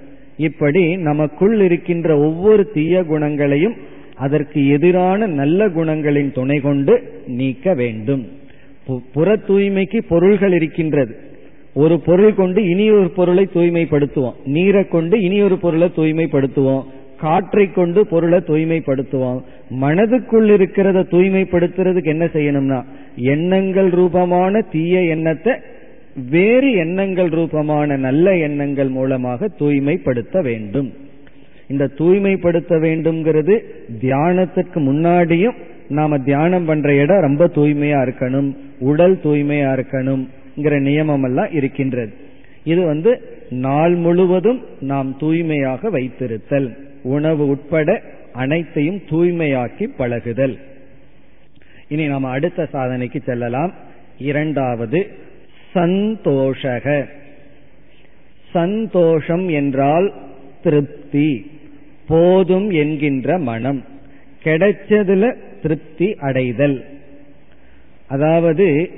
[0.47, 3.76] இப்படி நமக்குள் இருக்கின்ற ஒவ்வொரு தீய குணங்களையும்
[4.26, 6.93] அதற்கு எதிரான நல்ல குணங்களின் துணை கொண்டு
[7.39, 8.24] நீக்க வேண்டும்.
[9.13, 11.13] புற தூய்மைக்கு பொருள்கள் இருக்கின்றது.
[11.84, 14.39] ஒரு பொருள் கொண்டு இனி ஒரு பொருளை தூய்மைப்படுத்துவோம்.
[14.55, 16.84] நீரை கொண்டு இனி ஒரு பொருளை தூய்மைப்படுத்துவோம்.
[17.24, 19.39] காற்றை கொண்டு பொருளை தூய்மைப்படுத்துவோம்.
[19.82, 22.80] மனதுக்குள் இருக்கிறத தூய்மைப்படுத்துறதுக்கு என்ன செய்யணும்னா
[23.15, 25.53] எண்ணங்கள் ரூபமான தீய எண்ணத்தை
[26.16, 30.93] வேறு எண்ணங்கள் ரூபமான நல்ல எண்ணங்கள் மூலமாக தூய்மைப்படுத்த வேண்டும்.
[31.68, 33.64] இந்த தூய்மைப்படுத்த வேண்டும்ங்கிறது
[34.01, 35.55] தியானத்துக்கு முன்னாடியும்
[35.89, 42.14] நாம தியானம் பண்ற இடம் ரொம்ப தூய்மையா இருக்கணும் உடல் தூய்மையா இருக்கணும்ங்கிற நியமம் எல்லாம் இருக்கின்றது.
[42.64, 48.01] இது வந்து நாள் முழுவதும் நாம் தூய்மையாக வைத்திருத்தல் உணவு உட்பட
[48.34, 50.57] அனைத்தையும் தூய்மையாக்கி பழகுதல்.
[51.88, 53.74] இனி நாம் அடுத்த சாதனைக்கு செல்லலாம்.
[54.18, 55.09] இரண்டாவது
[55.74, 57.05] சந்தோஷக.
[58.51, 60.13] சந்தோஷம் என்றால்
[60.63, 61.51] திருப்தி
[62.07, 63.84] போதும் என்கின்ற மனம்
[64.43, 66.86] கிடைச்சதுல திருப்தி அடைதல்.
[68.07, 68.89] அதாவது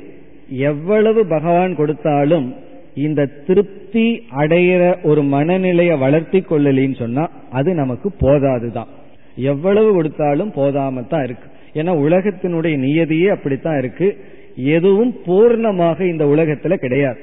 [0.50, 2.56] எவ்வளவு பகவான் கொடுத்தாலும்
[2.96, 8.88] இந்த திருப்தி அடையிற ஒரு மனநிலையை வளர்த்தி கொள்ளலின்னு சொன்னா அது நமக்கு போதாதுதான்.
[9.36, 11.48] எவ்வளவு கொடுத்தாலும் போதாம தான் இருக்கு.
[11.74, 14.18] ஏன்னா உலகத்தினுடைய நியதியே அப்படித்தான் இருக்கு.
[14.56, 17.20] எதுவும் பூர்ணமாக இந்த உலகத்துல கிடையாது.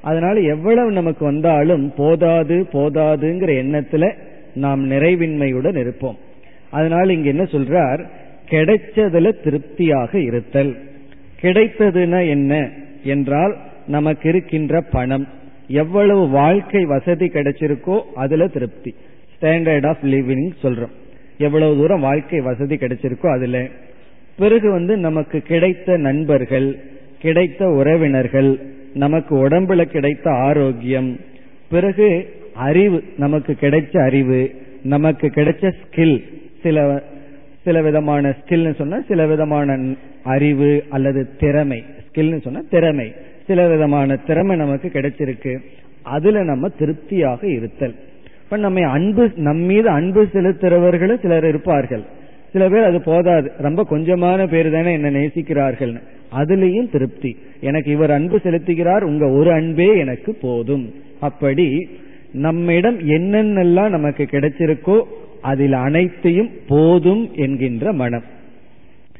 [0.00, 4.12] அதனால எவ்வளவு நமக்கு வந்தாலும் போதாது போதாதுங்கிற எண்ணத்துல
[4.54, 6.18] நாம் நிறைவின்மையுடன் இருப்போம்.
[6.70, 8.06] அதனால இங்க என்ன சொல்றார்?
[8.50, 10.76] கிடைச்சதுல திருப்தியாக இருத்தல்.
[11.42, 12.70] கிடைத்ததுன்னா என்ன?
[13.04, 13.56] என்றால்
[13.86, 15.28] நமக்கு இருக்கின்ற பணம்.
[15.68, 18.94] எவ்வளவு வாழ்க்கை வசதி கிடைச்சிருக்கோ அதுல திருப்தி.
[19.40, 20.90] ஸ்டாண்டர்ட் ஆஃப் லிவிங் சொல்றோம்.
[21.38, 23.66] எவ்வளவு தூரம் வாழ்க்கை வசதி கிடைச்சிருக்கோ அதுல
[24.38, 26.78] பிறகு வந்து நமக்கு கிடைத்த நண்பர்கள்
[27.18, 28.60] கிடைத்த உறவினர்கள்
[28.94, 31.18] நமக்கு உடம்புல கிடைத்த ஆரோக்கியம்
[31.70, 34.50] பிறகு அறிவு நமக்கு கிடைச்ச அறிவு
[34.82, 36.22] நமக்கு கிடைச்ச ஸ்கில்
[36.62, 37.02] சில
[37.64, 41.84] சில விதமான ஸ்கில்னு சொன்னா சில விதமான அறிவு அல்லது திறமை.
[42.12, 43.12] ஸ்கில்னு சொன்னா திறமை.
[43.46, 45.58] சில விதமான திறமை நமக்கு கிடைச்சிருக்கு.
[46.02, 47.94] அதுல நம்ம திருப்தியாக இருத்தல்.
[48.44, 52.02] இப்ப நம்ம அன்பு நம்மீது அன்பு செலுத்துறவர்களும் சிலர் இருப்பார்கள்.
[52.56, 53.52] சில பேர் அது போதாது.
[53.58, 56.00] ரொம்ப கொஞ்சமான பேர் தானே என்ன நேசிக்கிறார்கள்.
[56.36, 57.36] அதுலேயும் திருப்தி.
[57.60, 60.94] எனக்கு இவர் அன்பு செலுத்துகிறார் உங்க ஒரு அன்பே எனக்கு போதும்.
[61.20, 61.88] அப்படி
[62.32, 65.02] நம்மிடம் என்னென்னலாம் நமக்கு கிடைச்சிருக்கோ
[65.40, 68.22] அதில் அனைத்தையும் போதும் என்கின்ற மனம்.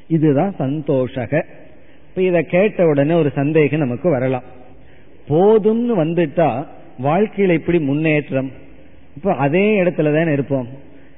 [0.09, 1.43] இதுதான் சந்தோஷக.
[2.09, 4.43] இப்ப இத கேட்ட உடனே ஒரு சந்தேகம் நமக்கு வரலாம்.
[5.29, 6.65] போதும்னு வந்துட்டா
[7.03, 8.51] வாழ்க்கையில இப்படி முன்னேற்றம்?
[9.17, 10.69] இப்ப அதே இடத்துல தானே இருப்போம்.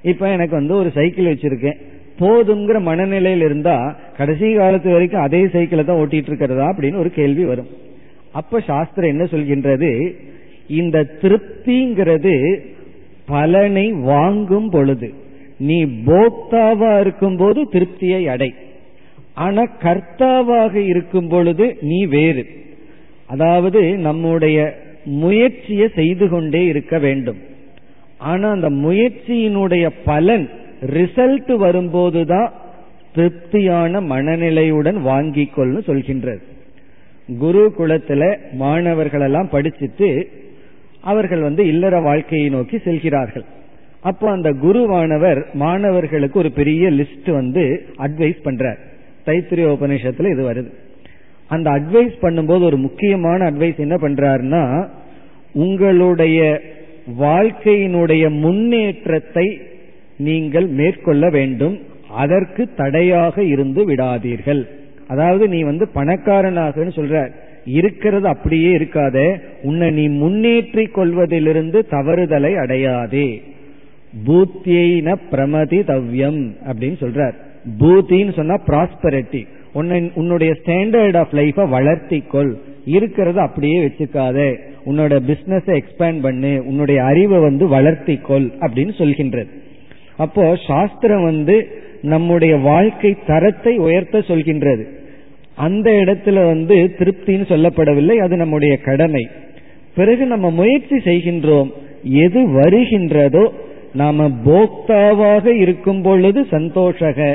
[0.03, 1.77] இப்ப எனக்கு வந்து ஒரு சைக்கிள் வச்சிருக்கேன்.
[2.21, 7.67] போதுங்கிற மனநிலையில் இருந்தா கடைசி காலத்து வரைக்கும் அதே சைக்கிளை தான் ஓட்டிட்டு இருக்கிறதா அப்படின்னு ஒரு கேள்வி வரும்.
[8.33, 10.15] அப்ப சாஸ்திரம் என்ன சொல்கின்றது?
[10.69, 12.61] இந்த திருப்திங்கிறது
[13.27, 15.13] பலனை வாங்கும் பொழுது.
[15.59, 18.55] நீ போக்தாவா இருக்கும் போது திருப்தியை அடை.
[19.35, 22.47] ஆனா கர்த்தாவாக இருக்கும் பொழுது நீ வேறு.
[23.27, 27.37] அதாவது நம்முடைய முயற்சியை செய்து கொண்டே இருக்க வேண்டும்.
[28.19, 30.49] ஆனா அந்த முயற்சியினுடைய பலன்
[30.87, 32.53] ரிசல்ட் வரும்போதுதான்
[33.15, 36.43] திருப்தியான மனநிலையுடன் வாங்கிக்கொள்னு சொல்கின்றது.
[37.39, 40.27] குரு குலத்துல மாணவர்கள் எல்லாம் படிச்சுட்டு
[41.01, 43.45] அவர்கள் வந்து இல்லற வாழ்க்கையை நோக்கி செல்கிறார்கள்.
[44.01, 48.79] அப்போ அந்த குருவானவர் மாணவர்களுக்கு ஒரு பெரிய லிஸ்ட் வந்து அட்வைஸ் பண்றார்.
[49.27, 50.71] தைத்திரிய உபநிஷத்துல இது வருது.
[51.49, 54.89] அந்த அட்வைஸ் பண்ணும்போது ஒரு முக்கியமான அட்வைஸ் என்ன பண்றாருன்னா
[55.53, 56.61] உங்களுடைய
[57.21, 59.61] வாழ்க்கையினுடைய முன்னேற்றத்தை
[60.19, 61.79] நீங்கள் மேற்கொள்ள வேண்டும்.
[62.11, 64.69] அதற்கு தடையாக இருந்து விடாதீர்கள்.
[65.09, 67.31] அதாவது நீ வந்து பணக்காரனாகன்னு சொல்ற.
[67.65, 69.41] இருக்கிறது அப்படியே இருக்காத.
[69.63, 73.43] உன்னை நீ முன்னேற்றி கொள்வதிலிருந்து தவறுதலை அடையாதே.
[74.27, 77.35] பூத்தியின பிரமதி தவ்யம் அப்படின்னு சொல்றார்.
[77.81, 82.55] பூத்தின்னு சொன்னா ப்ராஸ்பரிட்டி உன்னை உன்னுடைய ஸ்டாண்டர்ட் ஆஃப் லைஃப வளர்த்திக்கொள்.
[82.85, 84.57] இருக்கிறது இருக்கிறத அப்படியே வச்சுக்காத.
[84.87, 86.63] உன்னோட பிசினஸ் எக்ஸ்பேண்ட் பண்ணு.
[86.67, 89.49] உன்னுடைய அறிவை வந்து வளர்த்திக்கொள் அப்படின்னு சொல்கின்றது.
[90.19, 91.57] அப்போ சாஸ்திரம் வந்து
[92.03, 94.85] நம்முடைய வாழ்க்கை தரத்தை உயர்த்த சொல்கின்றது.
[95.67, 99.25] அந்த இடத்துல வந்து திருப்தின்னு சொல்லப்படவில்லை அது நம்முடைய கடமை.
[99.95, 101.71] பிறகு நம்ம முயற்சி செய்கின்றோம்
[102.25, 103.45] எது வருகின்றதோ
[103.93, 107.29] நாம போக்தாவாக இருக்கும் பொழுது சந்தோஷக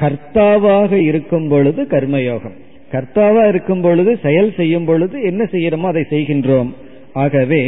[0.00, 2.56] கர்த்தாவாக இருக்கும் பொழுது கர்மயோகம்.
[2.92, 6.70] கர்த்தாவா இருக்கும் பொழுது செயல் செய்யும் பொழுது என்ன செய்யறோமோ அதை செய்கின்றோம்.
[7.12, 7.62] ஆகவே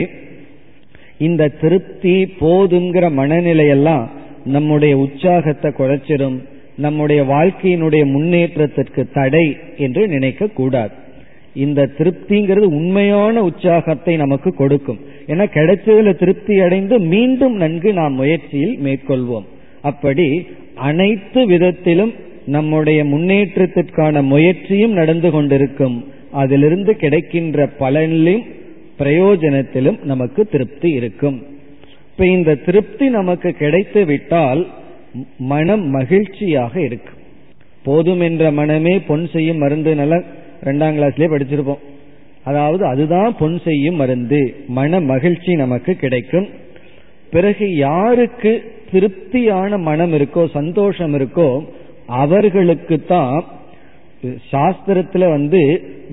[1.18, 4.04] இந்த திருப்தி போதுங்கிற மனநிலையெல்லாம்
[4.44, 6.38] நம்முடைய உற்சாகத்தை குறைச்சிடும்
[6.76, 10.90] நம்முடைய வாழ்க்கையினுடைய முன்னேற்றத்திற்கு தடை என்று நினைக்க கூடாது
[11.54, 14.98] இந்த திருப்திங்கிறது உண்மையான உற்சாகத்தை நமக்கு கொடுக்கும்.
[15.26, 19.44] ஏன்னா கிடைச்சதுல திருப்தி அடைந்து மீண்டும் நன்கு நாம் முயற்சியில் மேற்கொள்வோம்.
[19.82, 22.14] அப்படி அனைத்து விதத்திலும்
[22.46, 26.04] நம்முடைய முன்னேற்றத்திற்கான முயற்சியும் நடந்து கொண்டிருக்கும்.
[26.32, 28.42] அதிலிருந்து கிடைக்கின்ற பலனிலும்
[28.98, 31.42] பிரயோஜனத்திலும் நமக்கு திருப்தி இருக்கும்.
[32.10, 34.62] இப்ப இந்த திருப்தி நமக்கு கிடைத்து விட்டால்
[35.52, 37.12] மனம் மகிழ்ச்சியாக இருக்கு.
[37.84, 39.92] போதும் என்ற மனமே பொன் செய்யும் மருந்து
[40.68, 41.82] ரெண்டாம் கிளாஸ்லயே படிச்சிருப்போம்.
[42.48, 44.40] அதாவது அதுதான் பொன் செய்யும் மருந்து.
[44.78, 46.48] மன மகிழ்ச்சி நமக்கு கிடைக்கும்.
[47.34, 48.52] பிறகு யாருக்கு
[48.92, 51.48] திருப்தியான மனம் இருக்கோ சந்தோஷம் இருக்கோ
[52.22, 53.36] அவர்களுக்கு தான்
[54.52, 55.60] சாஸ்திரத்துல வந்து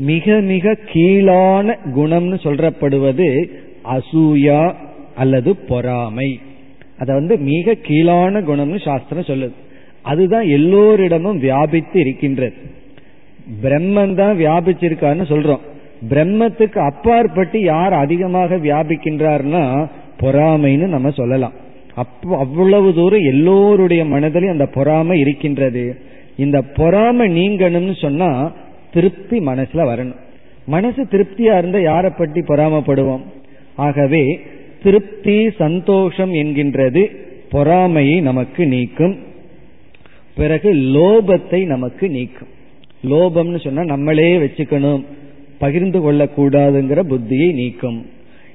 [0.10, 3.30] மிக மிக கீழான குணம்னு சொல்றப்படுவது
[3.96, 4.62] அசூயா
[5.18, 6.30] அல்லது பொறாமை.
[6.98, 9.56] அத வந்து மிக கீழான குணம்னு சாஸ்திரம் சொல்லுது.
[10.02, 12.56] அதுதான் எல்லோரிடமும் வியாபித்து இருக்கின்றது.
[13.64, 15.64] பிரம்மன் தான் வியாபிச்சிருக்காருன்னு சொல்றோம்.
[16.10, 19.64] பிரம்மத்துக்கு அப்பாற்பட்டு யார் அதிகமாக வியாபிக்கின்றார்னா
[20.20, 21.56] பொறாமைன்னு நம்ம சொல்லலாம்.
[21.96, 25.86] அப்போ அவ்வளவு தூரம் எல்லோருடைய மனதிலும் அந்த பொறாமை இருக்கின்றது.
[26.38, 28.30] இந்த பொறாமை நீங்கணும்னு சொன்னா
[28.94, 30.20] திருப்தி மனசுல வரணும்.
[30.66, 33.24] மனசு திருப்தியா இருந்தா யாரை பற்றி பொறாமப்படுவோம்?
[33.76, 34.24] ஆகவே
[34.84, 37.16] திருப்தி சந்தோஷம் என்கின்றது
[37.50, 39.16] பொறாமையை நமக்கு நீக்கும்.
[40.36, 42.48] பிறகு லோபத்தை நமக்கு நீக்கும்.
[43.10, 45.04] லோபம்னு சொன்னா நம்மளே வச்சுக்கணும்.
[45.58, 48.06] பகிர்ந்து கொள்ளக்கூடாதுங்கிற புத்தியை நீக்கும்.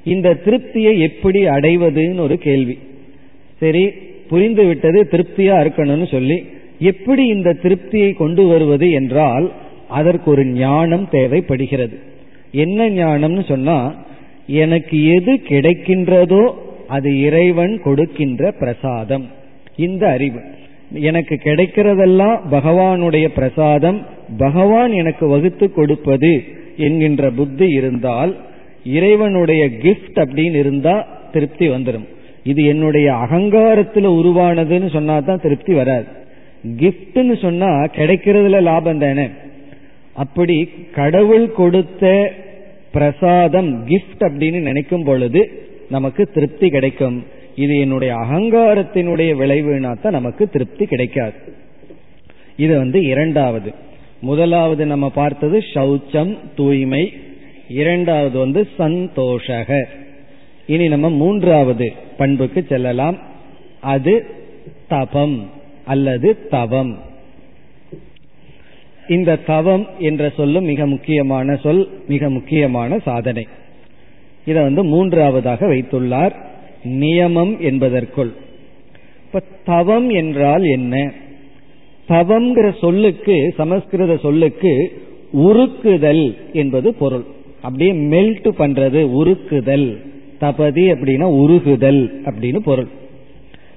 [0.04, 2.78] இந்த திருப்தியை எப்படி அடைவதுன்னு ஒரு கேள்வி.
[3.60, 3.88] சரி
[4.28, 6.44] புரிந்து விட்டது திருப்தியா இருக்கணும்னு சொல்லி
[6.78, 9.52] எப்படி இந்த திருப்தியை கொண்டு வருவது என்றால்
[9.88, 11.98] அதற்கு ஒரு ஞானம் தேவைப்படுகிறது.
[12.52, 14.04] என்ன ஞானம்னு சொன்னா
[14.46, 16.54] எனக்கு எது கிடைக்கின்றதோ
[16.86, 19.28] அது இறைவன் கொடுக்கின்ற பிரசாதம்.
[19.76, 20.40] இந்த அறிவு.
[20.90, 24.06] எனக்கு கிடைக்கிறதெல்லாம் பகவானுடைய பிரசாதம்.
[24.38, 26.44] பகவான் எனக்கு வகுத்து கொடுப்பது
[26.76, 28.36] என்கின்ற புத்தி இருந்தால்
[28.84, 32.06] இறைவனுடைய கிஃப்ட் அப்படின்னு இருந்தா திருப்தி வந்துடும்
[32.44, 36.04] இது என்னுடைய அகங்காரத்துல உருவானதுன்னு சொன்னா தான் திருப்தி வராது.
[36.76, 39.28] கிஃப்ட்னு சொன்னா கிடைக்கிறதுல லாபம் தானே.
[40.12, 42.32] அப்படி கடவுள் கொடுத்த
[42.92, 47.24] பிரசாதம் கிஃப்ட் அப்படின்னு நினைக்கும் பொழுது நமக்கு திருப்தி கிடைக்கும்.
[47.54, 51.34] இது என்னுடைய அகங்காரத்தினுடைய விளைவுனா தான் நமக்கு திருப்தி கிடைக்காது.
[52.56, 53.72] இது வந்து இரண்டாவது.
[54.20, 57.12] முதலாவது நம்ம பார்த்தது சௌச்சம் தூய்மை.
[57.68, 59.86] இரண்டாவது வந்து சந்தோஷக.
[60.66, 63.18] இனி நம்ம மூன்றாவது பண்புக்கு செல்லலாம்.
[63.80, 64.26] அது
[64.88, 65.50] தபம்
[65.84, 66.98] அல்லது தவம்.
[69.08, 73.46] இந்த தவம் என்ற சொல்லும் மிக முக்கியமான சொல் மிக முக்கியமான சாதனை.
[74.46, 76.32] இதை வந்து மூன்றாவதாக வைத்துள்ளார்.
[76.84, 78.32] நியமம் என்பதற்குள்.
[79.26, 81.12] இப்ப தவம் என்றால் என்ன?
[82.08, 87.24] தவம்ங்கிற சொல்லுக்கு சமஸ்கிருத சொல்லுக்கு உருக்குதல் என்பது பொருள்.
[87.62, 89.96] அப்படியே மெல்ட் பண்றது உருக்குதல்.
[90.40, 92.86] தபதி அப்படின்னா உருகுதல் அப்படின்னு பொருள்.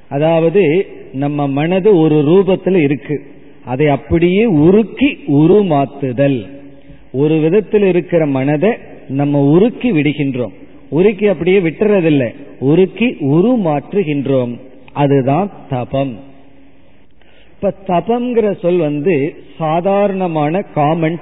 [0.09, 3.21] அதாவது நம்ம மனது ஒரு ரூபத்தில் இருக்கு.
[3.65, 6.49] அதை அப்படியே உருக்கி உருமாத்துதல்.
[7.11, 8.73] ஒரு விதத்தில் இருக்கிற மனதை
[9.07, 10.53] நம்ம உருக்கி விடுகின்றோம்.
[10.91, 12.35] உருக்கி அப்படியே விட்டுறதில்லை.
[12.61, 14.59] உருக்கி உருமாற்றுகின்றோம்.
[14.93, 16.19] அதுதான் தபம்.
[17.53, 21.19] இப்ப தபம்ங்கிற சொல் வந்து சாதாரணமான காமன்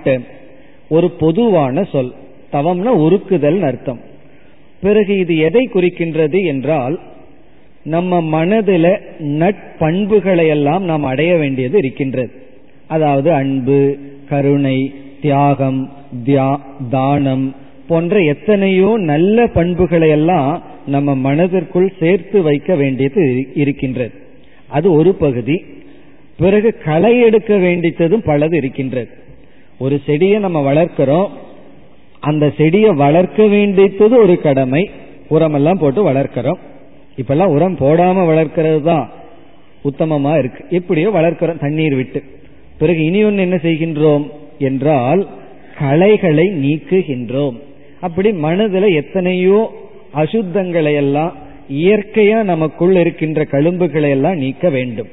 [0.90, 2.14] ஒரு பொதுவான சொல்.
[2.52, 4.00] தவம்னா உருக்குதல் அர்த்தம்.
[4.82, 7.00] பிறகு இது எதை குறிக்கின்றது என்றால்
[7.84, 12.32] நம்ம மனதில நட்பண்புகளை எல்லாம் நாம் அடைய வேண்டியது இருக்கின்றது.
[12.88, 13.98] அதாவது அன்பு
[14.30, 15.94] கருணை தியாகம்
[16.90, 17.56] தானம்
[17.88, 24.12] போன்ற எத்தனையோ நல்ல பண்புகளை எல்லாம் நம்ம மனதிற்குள் சேர்த்து வைக்க வேண்டியது இருக்கின்றது.
[24.68, 25.64] அது ஒரு பகுதி.
[26.38, 29.10] பிறகு களை எடுக்க வேண்டியதும் பலது இருக்கின்றது.
[29.80, 31.28] ஒரு செடியை நம்ம வளர்க்கிறோம்.
[32.20, 34.90] அந்த செடியை வளர்க்க வேண்டியது ஒரு கடமை.
[35.30, 36.58] உரமெல்லாம் போட்டு வளர்க்கிறோம்.
[37.18, 39.06] இப்பெல்லாம் உரம் போடாம வளர்க்கிறது தான்
[39.90, 40.62] உத்தமமா இருக்கு.
[40.70, 42.20] எப்படியோ வளர்க்கிறோம் தண்ணீர் விட்டு.
[42.78, 44.26] பிறகு இனி ஒன்று என்ன செய்கின்றோம்
[44.60, 45.22] என்றால்
[45.78, 47.58] களைகளை நீக்குகின்றோம்.
[48.00, 49.60] அப்படி மனதில் எத்தனையோ
[50.16, 51.34] அசுத்தங்களை எல்லாம்
[51.70, 55.10] இயற்கையா நமக்குள் இருக்கின்ற கழும்புகளை எல்லாம் நீக்க வேண்டும்.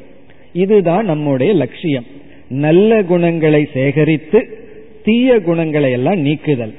[0.53, 2.07] இதுதான் நம்முடைய லட்சியம்.
[2.49, 4.41] நல்ல குணங்களை சேகரித்து
[5.05, 6.75] தீய குணங்களை எல்லாம் நீக்குதல்.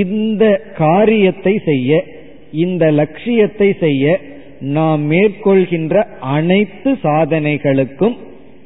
[0.00, 0.44] இந்த
[0.76, 2.04] காரியத்தை செய்ய
[2.52, 4.20] இந்த லட்சியத்தை செய்ய
[4.60, 8.16] நாம் மேற்கொள்கின்ற அனைத்து சாதனைகளுக்கும்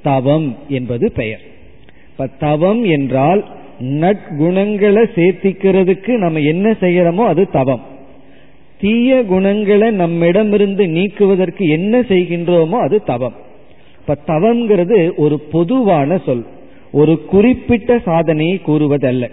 [0.03, 1.41] தவம் என்பது பெயர்.
[2.11, 3.45] இப்ப தவம் என்றால்
[3.81, 7.81] நற்குணங்களை சேர்த்திக்கிறதுக்கு நம்ம என்ன செய்யறோமோ அது தவம்.
[8.81, 13.35] தீய குணங்களை நம்மிடமிருந்து நீக்குவதற்கு என்ன செய்கின்றோமோ அது தவம்.
[14.01, 16.47] இப்ப தவம்ங்கிறது ஒரு பொதுவான சொல்.
[16.93, 19.31] ஒரு குறிப்பிட்ட சாதனையை கூறுவதல்ல.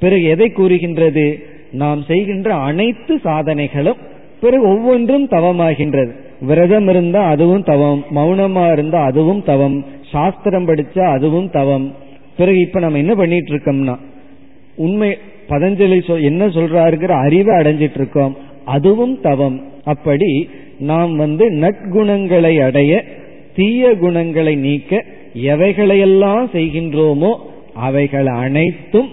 [0.00, 1.46] பிறகு எதை கூறுகின்றது?
[1.72, 4.00] நாம் செய்கின்ற அனைத்து சாதனைகளும்
[4.40, 6.12] பிறகு ஒவ்வொன்றும் தவமாகின்றது.
[6.40, 11.94] விரதம் இருந்தா அதுவும் தவம் மௌனமா இருந்தா அதுவும் தவம் சாஸ்திரம் படிச்சா அதுவும் தவம்.
[12.36, 13.96] பிறகு இப்ப நம்ம என்ன பண்ணிட்டு இருக்கோம்னா
[14.76, 15.18] உண்மை
[15.48, 19.60] பதஞ்சலி சொல் என்ன சொல்றாருங்கிற அறிவை அடைஞ்சிட்டு இருக்கோம் அதுவும் தவம்.
[19.84, 20.48] அப்படி
[20.78, 23.04] நாம் வந்து நற்குணங்களை அடைய
[23.54, 25.04] தீய குணங்களை நீக்க
[25.42, 27.32] எவைகளையெல்லாம் செய்கின்றோமோ
[27.74, 29.10] அவைகள் அனைத்தும்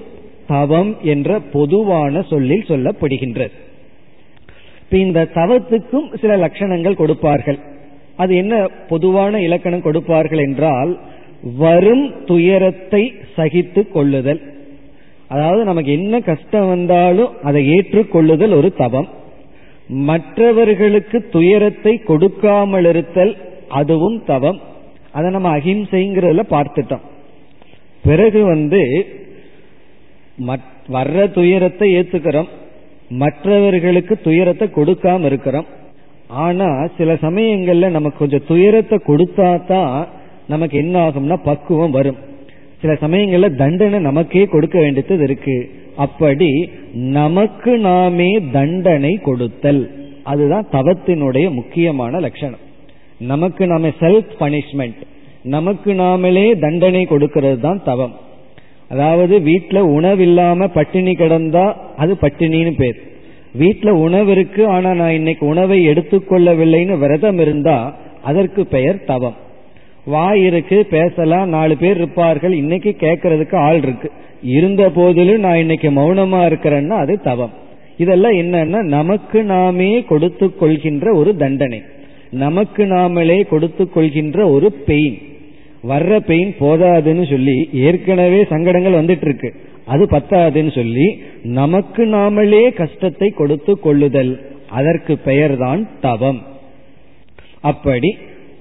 [0.51, 3.55] தவம் என்ற பொதுவான சொல்லில் சொல்லப்படுகின்றது.
[4.83, 7.59] இப்ப இந்த தவத்துக்கும் சில லட்சணங்கள் கொடுப்பார்கள்.
[8.15, 8.53] அது என்ன
[8.91, 10.91] பொதுவான இலக்கணம் கொடுப்பார்கள் என்றால்
[11.63, 13.03] வரும் துயரத்தை
[13.35, 14.41] சகித்து கொள்ளுதல்.
[15.27, 19.07] அதாவது நமக்கு என்ன கஷ்டம் வந்தாலும் அதை ஏற்றுக்கொள்ளுதல் ஒரு தவம்.
[20.07, 23.33] மற்றவர்களுக்கு துயரத்தை கொடுக்காமல் இருத்தல்
[23.79, 24.59] அதுவும் தவம்.
[25.17, 27.05] அதை நம்ம அகிம்சைங்கிறதுல பார்த்துட்டோம்.
[28.03, 28.81] பிறகு வந்து
[30.93, 32.49] வர்ற துயரத்தை ஏத்துக்கிறோம்.
[33.09, 35.65] மற்றவர்களுக்கு துயரத்தை கொடுக்காம இருக்கிறோம்.
[36.27, 40.07] ஆனா சில சமயங்கள்ல நமக்கு கொஞ்சம் துயரத்தை கொடுத்தா தான்
[40.47, 42.17] நமக்கு என்ன ஆகும்னா பக்குவம் வரும்.
[42.81, 45.71] சில சமயங்கள்ல தண்டனை நமக்கே கொடுக்க வேண்டியது இருக்கு.
[45.95, 49.91] அப்படி நமக்கு நாமே தண்டனை கொடுத்தல்.
[50.23, 52.63] அதுதான் தவத்தினுடைய முக்கியமான லட்சணம்.
[53.19, 55.01] நமக்கு நாம செல்ஃப் பனிஷ்மெண்ட்
[55.43, 58.15] நமக்கு நாமளே தண்டனை கொடுக்கிறது தான் தவம்.
[58.89, 62.97] அதாவது வீட்டுல உணவு இல்லாம பட்டினி கிடந்தா அது பட்டினின்னு பேர்.
[63.59, 69.35] வீட்டுல உணவு இருக்கு ஆனா நான் இன்னைக்கு உணவை எடுத்துக்கொள்ளவில்லைன்னு விரதம் இருந்தா அதற்கு பெயர் தவம்.
[70.05, 74.11] வாய் இருக்கு பேசலாம் நாலு பேர் இருப்பார்கள் இன்னைக்கு கேட்கறதுக்கு ஆள் இருக்கு.
[74.43, 77.49] இருந்த போதிலும் நான் இன்னைக்கு மௌனமா இருக்கிறேன்னா அது தவம்.
[77.97, 81.81] இதெல்லாம் என்னன்னா நமக்கு நாமே கொடுத்து கொள்கின்ற ஒரு தண்டனை.
[82.31, 85.17] நமக்கு நாமளே கொடுத்து கொள்கின்ற ஒரு பெயின்.
[85.87, 89.55] வர்ற பெயின் போதாதுன்னு சொல்லி ஏற்கனவே சங்கடங்கள் வந்துட்டு இருக்கு
[89.85, 94.39] அது பத்தாதுன்னு சொல்லி நமக்கு நாமளே கஷ்டத்தை கொடுத்து கொள்ளுதல்.
[94.69, 96.41] அதற்கு பெயர்தான் தவம்.
[97.61, 98.17] அப்படி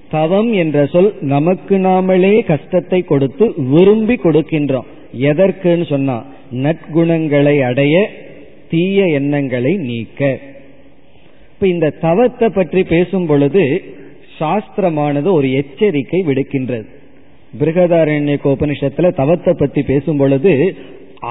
[0.09, 4.87] தவம் என்ற சொல் நமக்கு நாமளே கஷ்டத்தை கொடுத்து விரும்பி கொடுக்கின்றோம்.
[5.13, 8.09] எதற்குன்னு சொன்னா நற்குணங்களை அடைய
[8.69, 10.39] தீய எண்ணங்களை நீக்க.
[11.53, 13.81] இப்ப இந்த தவத்தை பற்றி பேசும் பொழுது
[14.39, 16.85] சாஸ்திரமானது ஒரு எச்சரிக்கை விடுக்கின்றது.
[17.57, 20.75] பிருகதாரண்ய உபனிஷத்துல தவத்தை பத்தி பேசும் பொழுது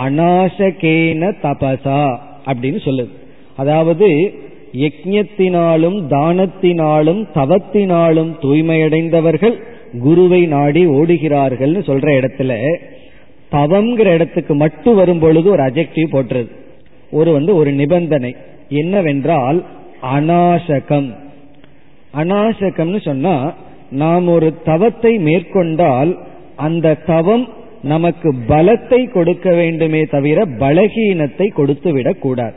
[0.04, 3.08] அநாசகேன தபசா அப்படின்னு சொல்லுது.
[3.56, 4.32] அதாவது
[4.72, 9.62] யஜத்தினாலும் தானத்தினாலும் தவத்தினாலும் தூய்மையடைந்தவர்கள்
[10.00, 12.78] குருவை நாடி ஓடுகிறார்கள்னு சொல்ற இடத்துல
[13.52, 16.50] தவம்ங்கிற இடத்துக்கு மட்டும் வரும் பொழுது ஒரு அஜெக்டிவ் போட்டுறது
[17.10, 18.36] ஒரு வந்து ஒரு நிபந்தனை.
[18.68, 19.64] என்னவென்றால்
[20.14, 21.14] அநாசகம்.
[22.14, 23.54] அநாசகம்னு சொன்னா
[23.90, 26.18] நாம் ஒரு தவத்தை மேற்கொண்டால்
[26.56, 27.48] அந்த தவம்
[27.82, 32.54] நமக்கு பலத்தை கொடுக்க வேண்டுமே தவிர பலகீனத்தை கொடுத்து விடக் கூடாது.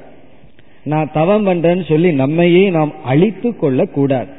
[0.83, 4.29] நான் தவம் பண்றேன்னு சொல்லி நம்மையே நாம் அழித்து கொள்ள கூடாது.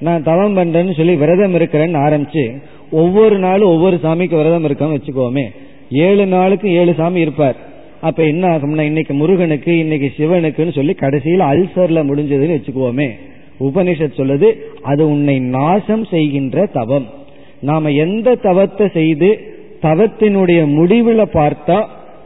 [0.00, 5.44] நான் தவம் பண்றேன்னு சொல்லி விரதம் இருக்கிறேன்னு ஆரம்பிச்சு ஒவ்வொரு நாளும் ஒவ்வொரு சாமிக்கு விரதம் இருக்கான்னு வச்சுக்கோமே
[5.90, 7.56] ஏழு நாளுக்கு ஏழு சாமி இருப்பார்.
[8.00, 13.10] அப்ப என்ன ஆகும்னா இன்னைக்கு முருகனுக்கு இன்னைக்கு சிவனுக்குன்னு சொல்லி கடைசியில் அல்சர்ல முடிஞ்சதுன்னு வச்சுக்குவோமே
[13.60, 14.48] உபனிஷத் சொல்லுது
[14.82, 17.06] அது உன்னை நாசம் செய்கின்ற தவம்.
[17.60, 19.30] நாம எந்த தவத்தை செய்து
[19.82, 21.78] தவத்தினுடைய முடிவில் பார்த்தா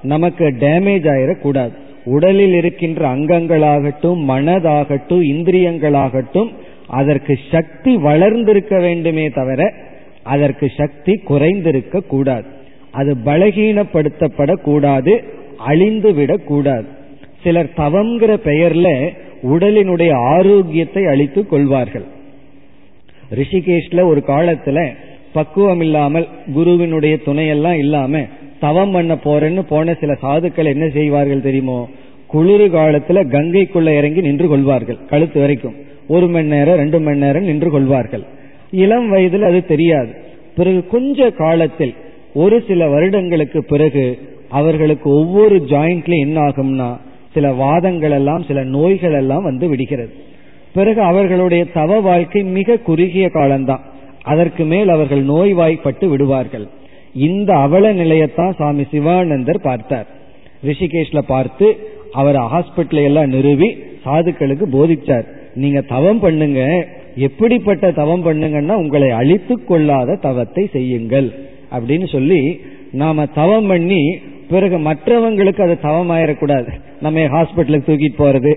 [0.03, 1.74] நமக்கு டேமேஜ் ஆயிடக்கூடாது
[2.05, 6.51] உடலில் இருக்கின்ற அங்கங்களாகட்டும் மனதாகட்டும் இந்திரியங்களாகட்டும்
[6.87, 9.72] அதற்கு சக்தி வளர்ந்திருக்க வேண்டுமே தவிர
[10.22, 12.47] அதற்கு சக்தி குறைந்திருக்க கூடாது
[12.91, 15.14] அது பலகீனப்படுத்தப்படக்கூடாது
[15.57, 16.87] அழிந்து விடக்கூடாது
[17.43, 18.89] சிலர் தவங்கிற பெயர்ல
[19.45, 22.05] உடலினுடைய ஆரோக்கியத்தை அழித்துக் கொள்வார்கள்.
[23.34, 24.92] ரிஷிகேஷ்ல ஒரு காலத்துல
[25.32, 28.22] பக்குவம் இல்லாமல் குருவினுடைய துணையெல்லாம் இல்லாம
[28.61, 31.88] தவம் பண்ண போறேன்னு போன சில சாதுக்கள் என்ன செய்வார்கள் தெரியுமோ?
[32.26, 35.74] குளிர் காலத்துல கங்கைக்குள்ள இறங்கி நின்று கொள்வார்கள் கழுத்து வரைக்கும்.
[36.09, 38.24] ஒரு மணி நேரம் ரெண்டு மணி நேரம் நின்று கொள்வார்கள்.
[38.70, 40.09] இளம் வயதில் அது தெரியாது.
[40.57, 41.95] பிறகு கொஞ்ச காலத்தில்
[42.34, 44.18] ஒரு சில வருடங்களுக்கு பிறகு
[44.49, 46.97] அவர்களுக்கு ஒவ்வொரு ஜாயிண்ட்ல என்ன ஆகும்னா
[47.35, 50.12] சில வாதங்கள் எல்லாம் சில நோய்கள் எல்லாம் வந்து விடுகிறது.
[50.74, 53.85] பிறகு அவர்களுடைய தவ வாழ்க்கை மிக குறுகிய காலம்தான்.
[54.22, 56.66] அதற்கு மேல் அவர்கள் நோய்வாய்ப்பட்டு விடுவார்கள்.
[57.14, 60.07] இந்த அவல நிலையத்தான் சுவாமி சிவானந்தர் பார்த்தார்.
[60.64, 61.66] ரிஷிகேஷ்ல பார்த்து
[62.12, 63.68] அவர் ஹாஸ்பிட்டல் எல்லாம் நிறுவி
[64.05, 65.26] சாதுக்களுக்கு போதிச்சார்.
[65.55, 66.61] நீங்க தவம் பண்ணுங்க.
[67.16, 71.28] எப்படிப்பட்ட தவம் பண்ணுங்கன்னா உங்களை அழித்து கொள்ளாத தவத்தை செய்யுங்கள்.
[71.72, 72.61] அப்படின்னு சொல்லி
[72.93, 74.03] நாம தவம் பண்ணி
[74.51, 76.70] பிறகு மற்றவங்களுக்கு அது தவம் ஆயிடக்கூடாது
[77.01, 78.53] நம்ம ஹாஸ்பிட்டலுக்கு தூக்கிட்டு போறது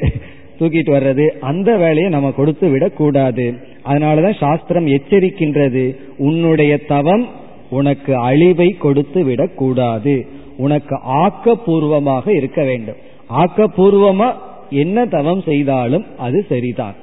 [0.59, 3.53] தூக்கிட்டு வர்றது அந்த வேலையை நம்ம கொடுத்து விடக்கூடாது.
[3.85, 5.95] அதனாலதான் சாஸ்திரம் எச்சரிக்கின்றது.
[6.17, 7.25] உன்னுடைய தவம்
[7.69, 10.25] உனக்கு அழிவை கொடுத்து விடக்கூடாது.
[10.57, 12.95] உனக்கு ஆக்கப்பூர்வமாக இருக்க வேண்டும்.
[13.29, 14.33] ஆக்கப்பூர்வமா
[14.69, 16.95] என்ன தவம் செய்தாலும் அது சரிதான்.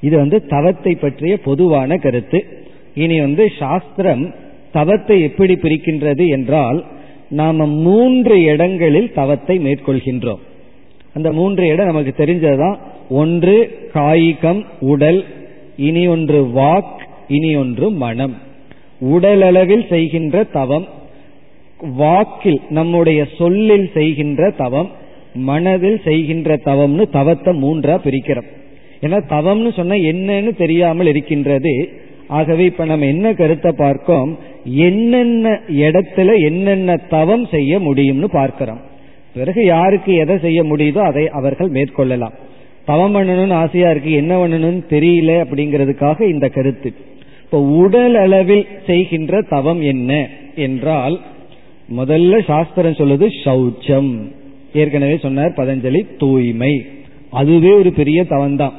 [0.00, 2.44] இது வந்து தவத்தை பற்றிய பொதுவான கருத்து.
[2.94, 4.34] இனி வந்து சாஸ்திரம்
[4.72, 6.84] தவத்தை எப்படி பிரிக்கின்றது என்றால்
[7.40, 10.42] நாம மூன்று இடங்களில் தவத்தை மேற்கொள்கின்றோம்.
[11.14, 12.76] அந்த மூன்று இடம் நமக்கு தெரிஞ்சதுதான்.
[13.20, 13.54] ஒன்று
[13.94, 15.20] காய்கம் உடல்
[15.88, 18.34] இனி ஒன்று வாக் இனி ஒன்று மனம்.
[19.12, 20.86] உடலளவில் செய்கின்ற தவம்
[21.96, 24.90] வாக்கில் நம்முடைய சொல்லில் செய்கின்ற தவம்
[25.34, 28.48] மனதில் செய்கின்ற தவம்னு தவத்தை மூன்றா பிரிக்கிறோம்.
[29.02, 31.72] ஏன்னா தவம்னு சொன்னா என்னன்னு தெரியாமல் இருக்கின்றது.
[32.28, 34.38] ஆகவே இப்ப நம்ம என்ன கருத்தை பார்க்கோம்?
[34.64, 38.80] என்னென்ன இடத்துல என்னென்ன தவம் செய்ய முடியும்னு பார்க்கிறோம்.
[39.34, 42.34] பிறகு யாருக்கு எதை செய்ய முடியுதோ அதை அவர்கள் மேற்கொள்ளலாம்.
[42.84, 46.92] தவம் பண்ணணும்னு ஆசையா இருக்கு என்ன பண்ணணும்னு தெரியல அப்படிங்கிறதுக்காக இந்த கருத்து.
[47.42, 51.20] இப்ப உடல் அளவில் செய்கின்ற தவம் என்ன என்றால்
[51.96, 54.12] முதல்ல சாஸ்திரம் சொல்லுது சௌச்சம்
[54.72, 56.84] ஏற்கனவே சொன்னார் பதஞ்சலி தூய்மை.
[57.30, 58.74] அதுவே ஒரு பெரிய தவம் தான்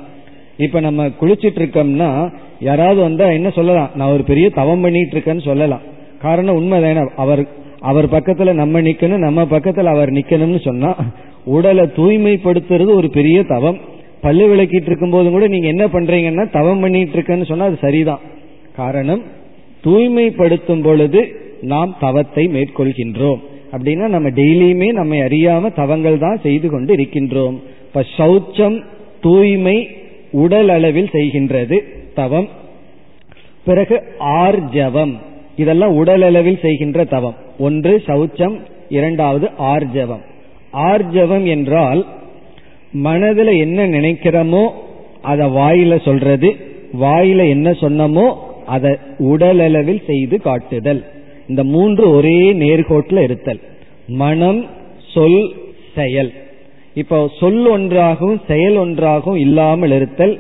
[0.58, 3.90] இப்ப நம்ம குளிச்சிட்டு இருக்கோம்னா யாராவது வந்தா என்ன சொல்லலாம்?
[3.96, 5.82] நான் ஒரு பெரிய தவம் பண்ணிட்டு இருக்கேன்னு சொல்லலாம்.
[6.22, 7.10] காரணம் உண்மைதானே?
[7.16, 7.48] அவர்
[7.80, 10.96] அவர் பக்கத்துல நம்ம நிக்கணும் நம்ம பக்கத்துல அவர் நிக்கணும்னு சொன்னா
[11.46, 13.78] உடலை தூய்மைப்படுத்துறது ஒரு பெரிய தவம்.
[14.22, 18.20] பல்லு விளக்கிட்டு இருக்கும் போதும் கூட நீங்க என்ன பண்றீங்கன்னா தவம் பண்ணிட்டு இருக்கேன்னு சொன்னா அது சரிதான்.
[18.76, 19.22] காரணம்
[19.82, 23.40] தூய்மைப்படுத்தும் பொழுது நாம் தவத்தை மேற்கொள்கின்றோம்.
[23.72, 27.58] அப்படின்னா நம்ம டெய்லியுமே நம்மை அறியாம தவங்கள் தான் செய்து கொண்டு இருக்கின்றோம்.
[27.88, 28.82] இப்ப சௌச்சம்
[29.22, 29.90] தூய்மை
[30.36, 31.78] உடல் அளவில் செய்கின்றது
[32.14, 32.48] தவம்.
[33.66, 35.14] பிறகு ஆர்ஜவம்.
[35.56, 37.36] இதெல்லாம் உடல் அளவில் செய்கின்ற தவம்.
[37.60, 38.56] ஒன்று சௌச்சம்
[38.90, 40.24] இரண்டாவது ஆர்ஜவம்.
[40.74, 42.06] ஆர்ஜவம் என்றால்
[42.92, 44.66] மனதில் என்ன நினைக்கிறோமோ
[45.22, 46.56] அதை வாயில சொல்றது
[47.02, 48.34] வாயில என்ன சொன்னமோ
[48.66, 51.02] அதை உடல் அளவில் செய்து காட்டுதல்.
[51.50, 53.60] இந்த மூன்று ஒரே நேர்கோட்டில் இருத்தல்.
[54.08, 54.66] மனம்
[55.14, 55.56] சொல்
[55.96, 56.32] செயல்.
[56.96, 60.36] இப்போ சொல் ஒன்றாகவும் செயல் ஒன்றாகவும் இல்லாமல் இருத்தல்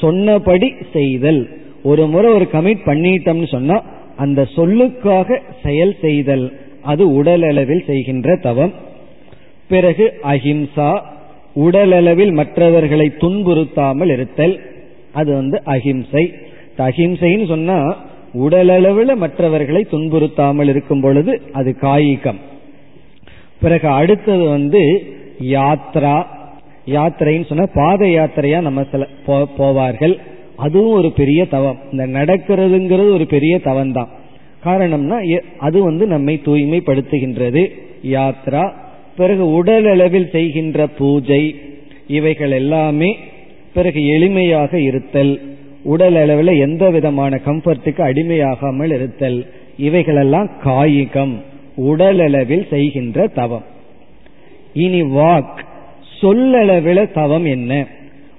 [0.00, 1.48] சொன்னபடி செய்தல்.
[1.82, 3.82] ஒரு முறை ஒரு கமிட் பண்ணிட்டோம்னு சொன்னா
[4.16, 6.52] அந்த சொல்லுக்காக செயல் செய்தல்.
[6.82, 8.72] அது உடலளவில் செய்கின்ற தவம்.
[9.68, 10.90] பிறகு அஹிம்சா
[11.56, 14.60] உடலளவில் மற்றவர்களை துன்புறுத்தாமல் இருத்தல்.
[15.12, 16.24] அது வந்து அஹிம்சை.
[16.78, 17.96] அஹிம்சைன்னு சொன்னா
[18.34, 22.40] உடலளவில் மற்றவர்களை துன்புறுத்தாமல் இருக்கும் பொழுது அது காய்கம்.
[23.60, 24.82] பிறகு அடுத்தது வந்து
[25.42, 26.26] யாத்ரா.
[26.86, 29.06] யாத்திரைன்னு சொன்னா பாத யாத்திரையா நம்ம சில
[29.58, 30.18] போவார்கள்.
[30.56, 31.78] அதுவும் ஒரு பெரிய தவம்.
[31.92, 34.08] இந்த நடக்கிறதுங்கிறது ஒரு பெரிய தவம் தான்
[34.64, 37.70] காரணம்னா அது வந்து நம்மை தூய்மைப்படுத்துகின்றது.
[38.10, 38.72] யாத்ரா.
[39.16, 41.54] பிறகு உடல் அளவில் செய்கின்ற பூஜை
[42.06, 43.16] இவைகள் எல்லாமே
[43.74, 45.40] பிறகு எளிமையாக இருத்தல்.
[45.82, 49.46] உடல் அளவில் எந்த விதமான கம்ஃபர்ட்டுக்கு அடிமையாகாமல் இருத்தல்.
[49.78, 51.34] இவைகளெல்லாம் காயிகம்.
[51.74, 53.78] உடல் அளவில் செய்கின்ற தவம்.
[54.72, 55.64] இனி வாக்.
[56.22, 57.86] சொல்லளவில் தவம் என்ன?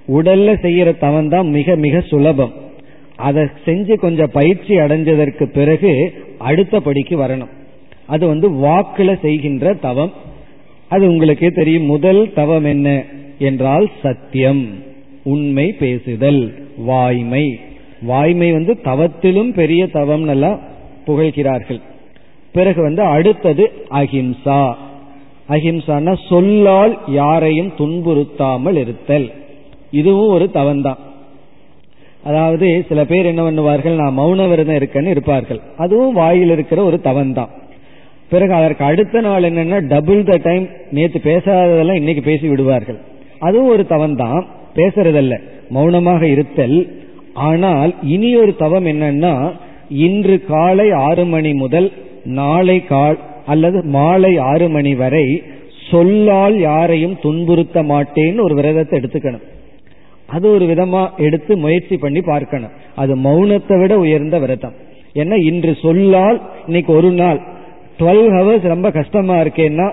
[0.07, 2.53] உடல்ல செய்யற தவம் தான் மிக மிக சுலபம்.
[3.15, 7.49] அதை செஞ்சு கொஞ்சம் பயிற்சி அடைஞ்சதற்கு பிறகு அடுத்த படிக்கு வரணும்.
[8.05, 10.11] அது வந்து வாக்குல செய்கின்ற தவம்.
[10.87, 13.03] அது உங்களுக்கே தெரியும் முதல் தவம் என்ன?
[13.39, 14.67] என்றால் சத்தியம்.
[15.23, 17.59] உண்மை பேசுதல் வாய்மை.
[18.01, 20.59] வாய்மை வந்து தவத்திலும் பெரிய தவம் எல்லாம்
[21.07, 21.81] புகழ்கிறார்கள்.
[22.51, 24.75] பிறகு வந்து அடுத்தது அஹிம்சா.
[25.53, 29.27] அஹிம்சான சொல்லால் யாரையும் துன்புறுத்தாமல் இருத்தல்.
[29.99, 30.99] இதுவும் ஒரு தவம்தான்
[32.29, 35.59] அதாவது சில பேர் என்ன பண்ணுவார்கள் நான் மௌன விரதம் இருக்கேன்னு இருப்பார்கள்.
[35.83, 37.51] அதுவும் வாயில் இருக்கிற ஒரு தவம்தான்
[38.29, 40.65] பிறகு அதற்கு அடுத்த நாள் என்னன்னா டபுள் த டைம்
[40.97, 42.99] நேற்று பேசாததெல்லாம் இன்னைக்கு பேசி விடுவார்கள்.
[43.39, 44.41] அதுவும் ஒரு தவம் தான்
[44.75, 45.33] பேசுறதல்ல.
[45.69, 46.77] மௌனமாக இருத்தல்.
[47.49, 49.33] ஆனால் இனி ஒரு தவம் என்னன்னா
[50.05, 51.89] இன்று காலை ஆறு மணி முதல்
[52.39, 55.25] நாளை கால் அல்லது மாலை ஆறு மணி வரை
[55.89, 59.45] சொல்லால் யாரையும் துன்புறுத்த மாட்டேன்னு ஒரு விரதத்தை எடுத்துக்கணும்.
[60.27, 62.71] அது ஒரு விதமா எடுத்து முயற்சி பண்ணி பார்க்கணும்.
[62.95, 64.75] அது மௌனத்தை விட உயர்ந்த விரதம்.
[65.13, 67.39] ஏன்னா இன்று சொல்லால் இன்னைக்கு ஒரு நாள்
[67.99, 69.87] டுவெல் ஹவர்ஸ் ரொம்ப கஷ்டமா இருக்கேன்னா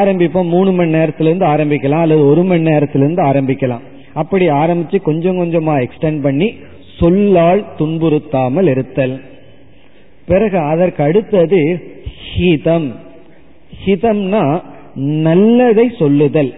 [0.00, 3.84] ஆரம்பிப்போம் மூணு மணி நேரத்துல இருந்து ஆரம்பிக்கலாம் அல்லது ஒரு மணி நேரத்துல இருந்து ஆரம்பிக்கலாம்.
[4.12, 6.54] அப்படி ஆரம்பிச்சு கொஞ்சம் கொஞ்சமா எக்ஸ்டெண்ட் பண்ணி
[6.98, 9.20] சொல்லால் துன்புறுத்தாமல் இருத்தல்.
[10.26, 11.60] பிறகு அதற்கு அடுத்தது
[12.36, 12.92] ஹிதம்.
[13.84, 14.62] ஹிதம்னா
[14.94, 16.54] நல்லதை சொல்லுதல்.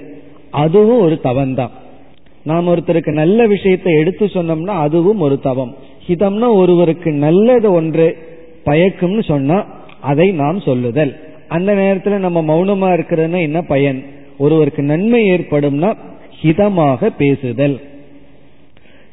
[0.50, 1.70] அதுவும் ஒரு தவம்தான்.
[2.42, 5.76] நாம் ஒருத்தருக்கு நல்ல விஷயத்தை எடுத்து சொன்னோம்னா அதுவும் ஒரு தவம்.
[6.06, 8.16] ஹிதம்னா ஒருவருக்கு நல்லது ஒன்று
[8.64, 9.64] பயக்கும்னு சொன்னா
[10.00, 11.20] அதை நாம் சொல்லுதல்.
[11.48, 14.04] அந்த நேரத்தில் நம்ம மௌனமா இருக்கிறதுனா என்ன பயன்?
[14.38, 15.96] ஒருவருக்கு நன்மை ஏற்படும்னா
[16.42, 17.80] ஹிதமாக பேசுதல்.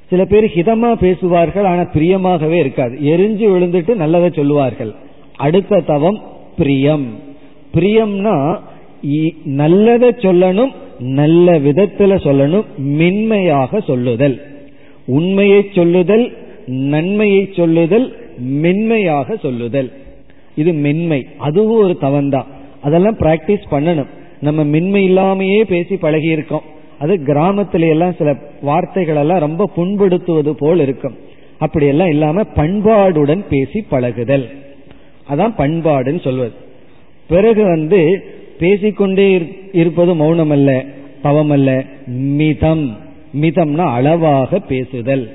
[0.09, 2.97] சில பேர் ஹிதமா பேசுவார்கள் ஆனா பிரியமாகவே இருக்காது.
[3.01, 4.93] எரிஞ்சு விழுந்துட்டு நல்லதை சொல்லுவார்கள்.
[5.35, 6.21] அடுத்த தவம்
[6.57, 7.05] பிரியம்.
[7.75, 8.57] பிரியம்னா
[9.43, 14.41] நல்லதை சொல்லணும் நல்ல விதத்துல சொல்லணும் மென்மையாக சொல்லுதல்.
[15.05, 19.91] உண்மையை சொல்லுதல் நன்மையை சொல்லுதல் மென்மையாக சொல்லுதல்.
[20.55, 21.27] இது மென்மை.
[21.37, 22.45] அதுவும் ஒரு தவந்தான்
[22.81, 24.07] அதெல்லாம் பிராக்டிஸ் பண்ணணும்.
[24.39, 30.79] நம்ம மென்மை இல்லாமையே பேசி பழகி இருக்கோம் அது கிராமத்தில எல்லாம் சில வார்த்தைகள் எல்லாம் ரொம்ப புண்படுத்துவது போல்
[30.79, 31.15] இருக்கும்.
[31.57, 34.49] அப்படியெல்லாம் இல்லாம பண்பாடுடன் பேசி பழகுதல்.
[35.29, 36.51] அதான் பண்பாடுன்னு சொல்வது.
[37.27, 38.23] பிறகு வந்து
[38.59, 40.85] பேசிக்கொண்டே இருப்பது மௌனம் அல்ல
[41.21, 42.97] தவம் அல்ல மிதம்.
[43.41, 45.31] மிதம்னா அளவாக பேசுதல்.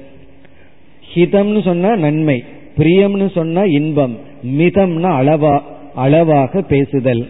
[1.14, 2.44] ஹிதம்னு சொன்னா நன்மை
[2.78, 4.18] பிரியம்னு சொன்னா இன்பம்.
[4.46, 5.62] மிதம்னா அளவா
[5.94, 7.26] அளவாக பேசுதல்.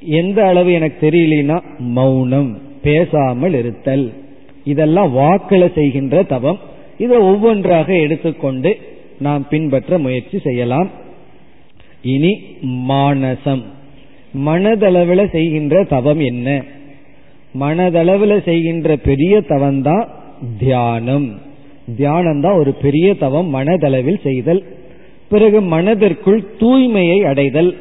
[0.00, 4.12] எந்த அளவு எனக்கு தெரியலனா மௌனம் பேசாமல் இருத்தல்.
[4.64, 6.58] இதெல்லாம் வாக்கள செய்கின்ற தவம்.
[6.98, 8.78] இதை ஒவ்வொன்றாக எடுத்துக்கொண்டு
[9.20, 10.90] நாம் பின்பற்ற முயற்சி செய்யலாம்.
[12.02, 13.62] இனி மானசம்.
[14.46, 16.62] மனதளவில் செய்கின்ற தவம் என்ன?
[17.60, 20.08] மனதளவில் செய்கின்ற பெரிய தவம் தான்
[20.58, 21.40] தியானம்.
[21.96, 24.64] தியானம் தான் ஒரு பெரிய தவம் மனதளவில் செய்தல்.
[25.28, 27.76] பிறகு மனதிற்குள் தூய்மையை அடைதல்.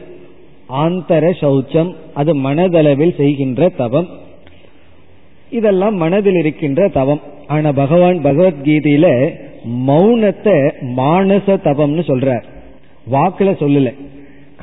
[0.69, 4.07] ஆந்தர சௌச்சம் அது மனதளவில் செய்கின்ற தவம்.
[5.49, 7.21] இதெல்லாம் மனதில் இருக்கின்ற தவம்.
[7.47, 9.35] ஆனா பகவான் பகவத்கீதையில
[9.65, 12.43] மௌனத்தை மானச தபம்னு சொல்றார்.
[13.11, 13.93] வாக்குல சொல்லல.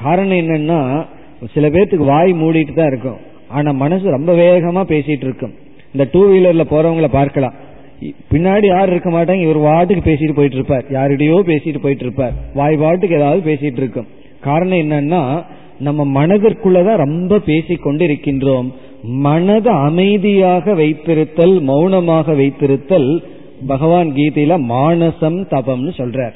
[0.03, 1.07] காரணம் என்னன்னா
[1.53, 3.17] சில பேர்த்துக்கு வாய் மூடிட்டு தான் இருக்கும்.
[3.49, 5.55] ஆனா மனசு ரொம்ப வேகமா பேசிட்டு இருக்கும்.
[5.93, 7.55] இந்த டூ வீலர்ல போறவங்களை பார்க்கலாம்.
[8.33, 9.41] பின்னாடி யாரும் இருக்க மாட்டாங்க?
[9.41, 10.85] இவர் வாட்டுக்கு பேசிட்டு போயிட்டு இருப்பார்.
[10.91, 12.33] யாரிடையோ பேசிட்டு போயிட்டு இருப்பார்.
[12.55, 14.07] வாய் வாட்டுக்கு ஏதாவது பேசிட்டு இருக்கும்.
[14.41, 15.45] காரணம் என்னன்னா
[15.79, 18.73] நம்ம மனதிற்குள்ளதான் ரொம்ப பேசிக்கொண்டு இருக்கின்றோம்.
[19.03, 23.23] மனத அமைதியாக வைத்திருத்தல் மௌனமாக வைத்திருத்தல்
[23.67, 26.35] பகவான் கீதையில மானசம் தபம்னு சொல்றார்.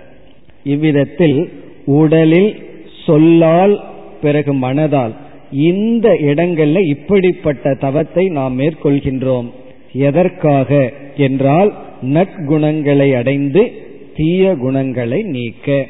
[0.64, 1.52] இவ்விதத்தில்
[1.84, 2.68] உடலில்
[3.06, 3.84] சொல்லால்
[4.22, 5.14] பிறகு மனதால்
[5.52, 9.50] இந்த இடங்கள்ல இப்படிப்பட்ட தவத்தை நாம் மேற்கொள்கின்றோம்.
[9.92, 13.72] எதற்காக என்றால் நற்குணங்களை அடைந்து
[14.16, 15.86] தீய குணங்களை நீக்க.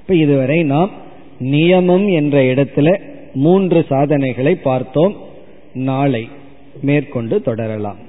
[0.00, 0.90] இப்ப இதுவரை நாம்
[1.40, 3.00] நியமம் என்ற இடத்துல
[3.34, 5.16] மூன்று சாதனைகளை பார்த்தோம்.
[5.72, 6.28] நாளை
[6.82, 8.08] மேற்கொண்டு தொடரலாம்.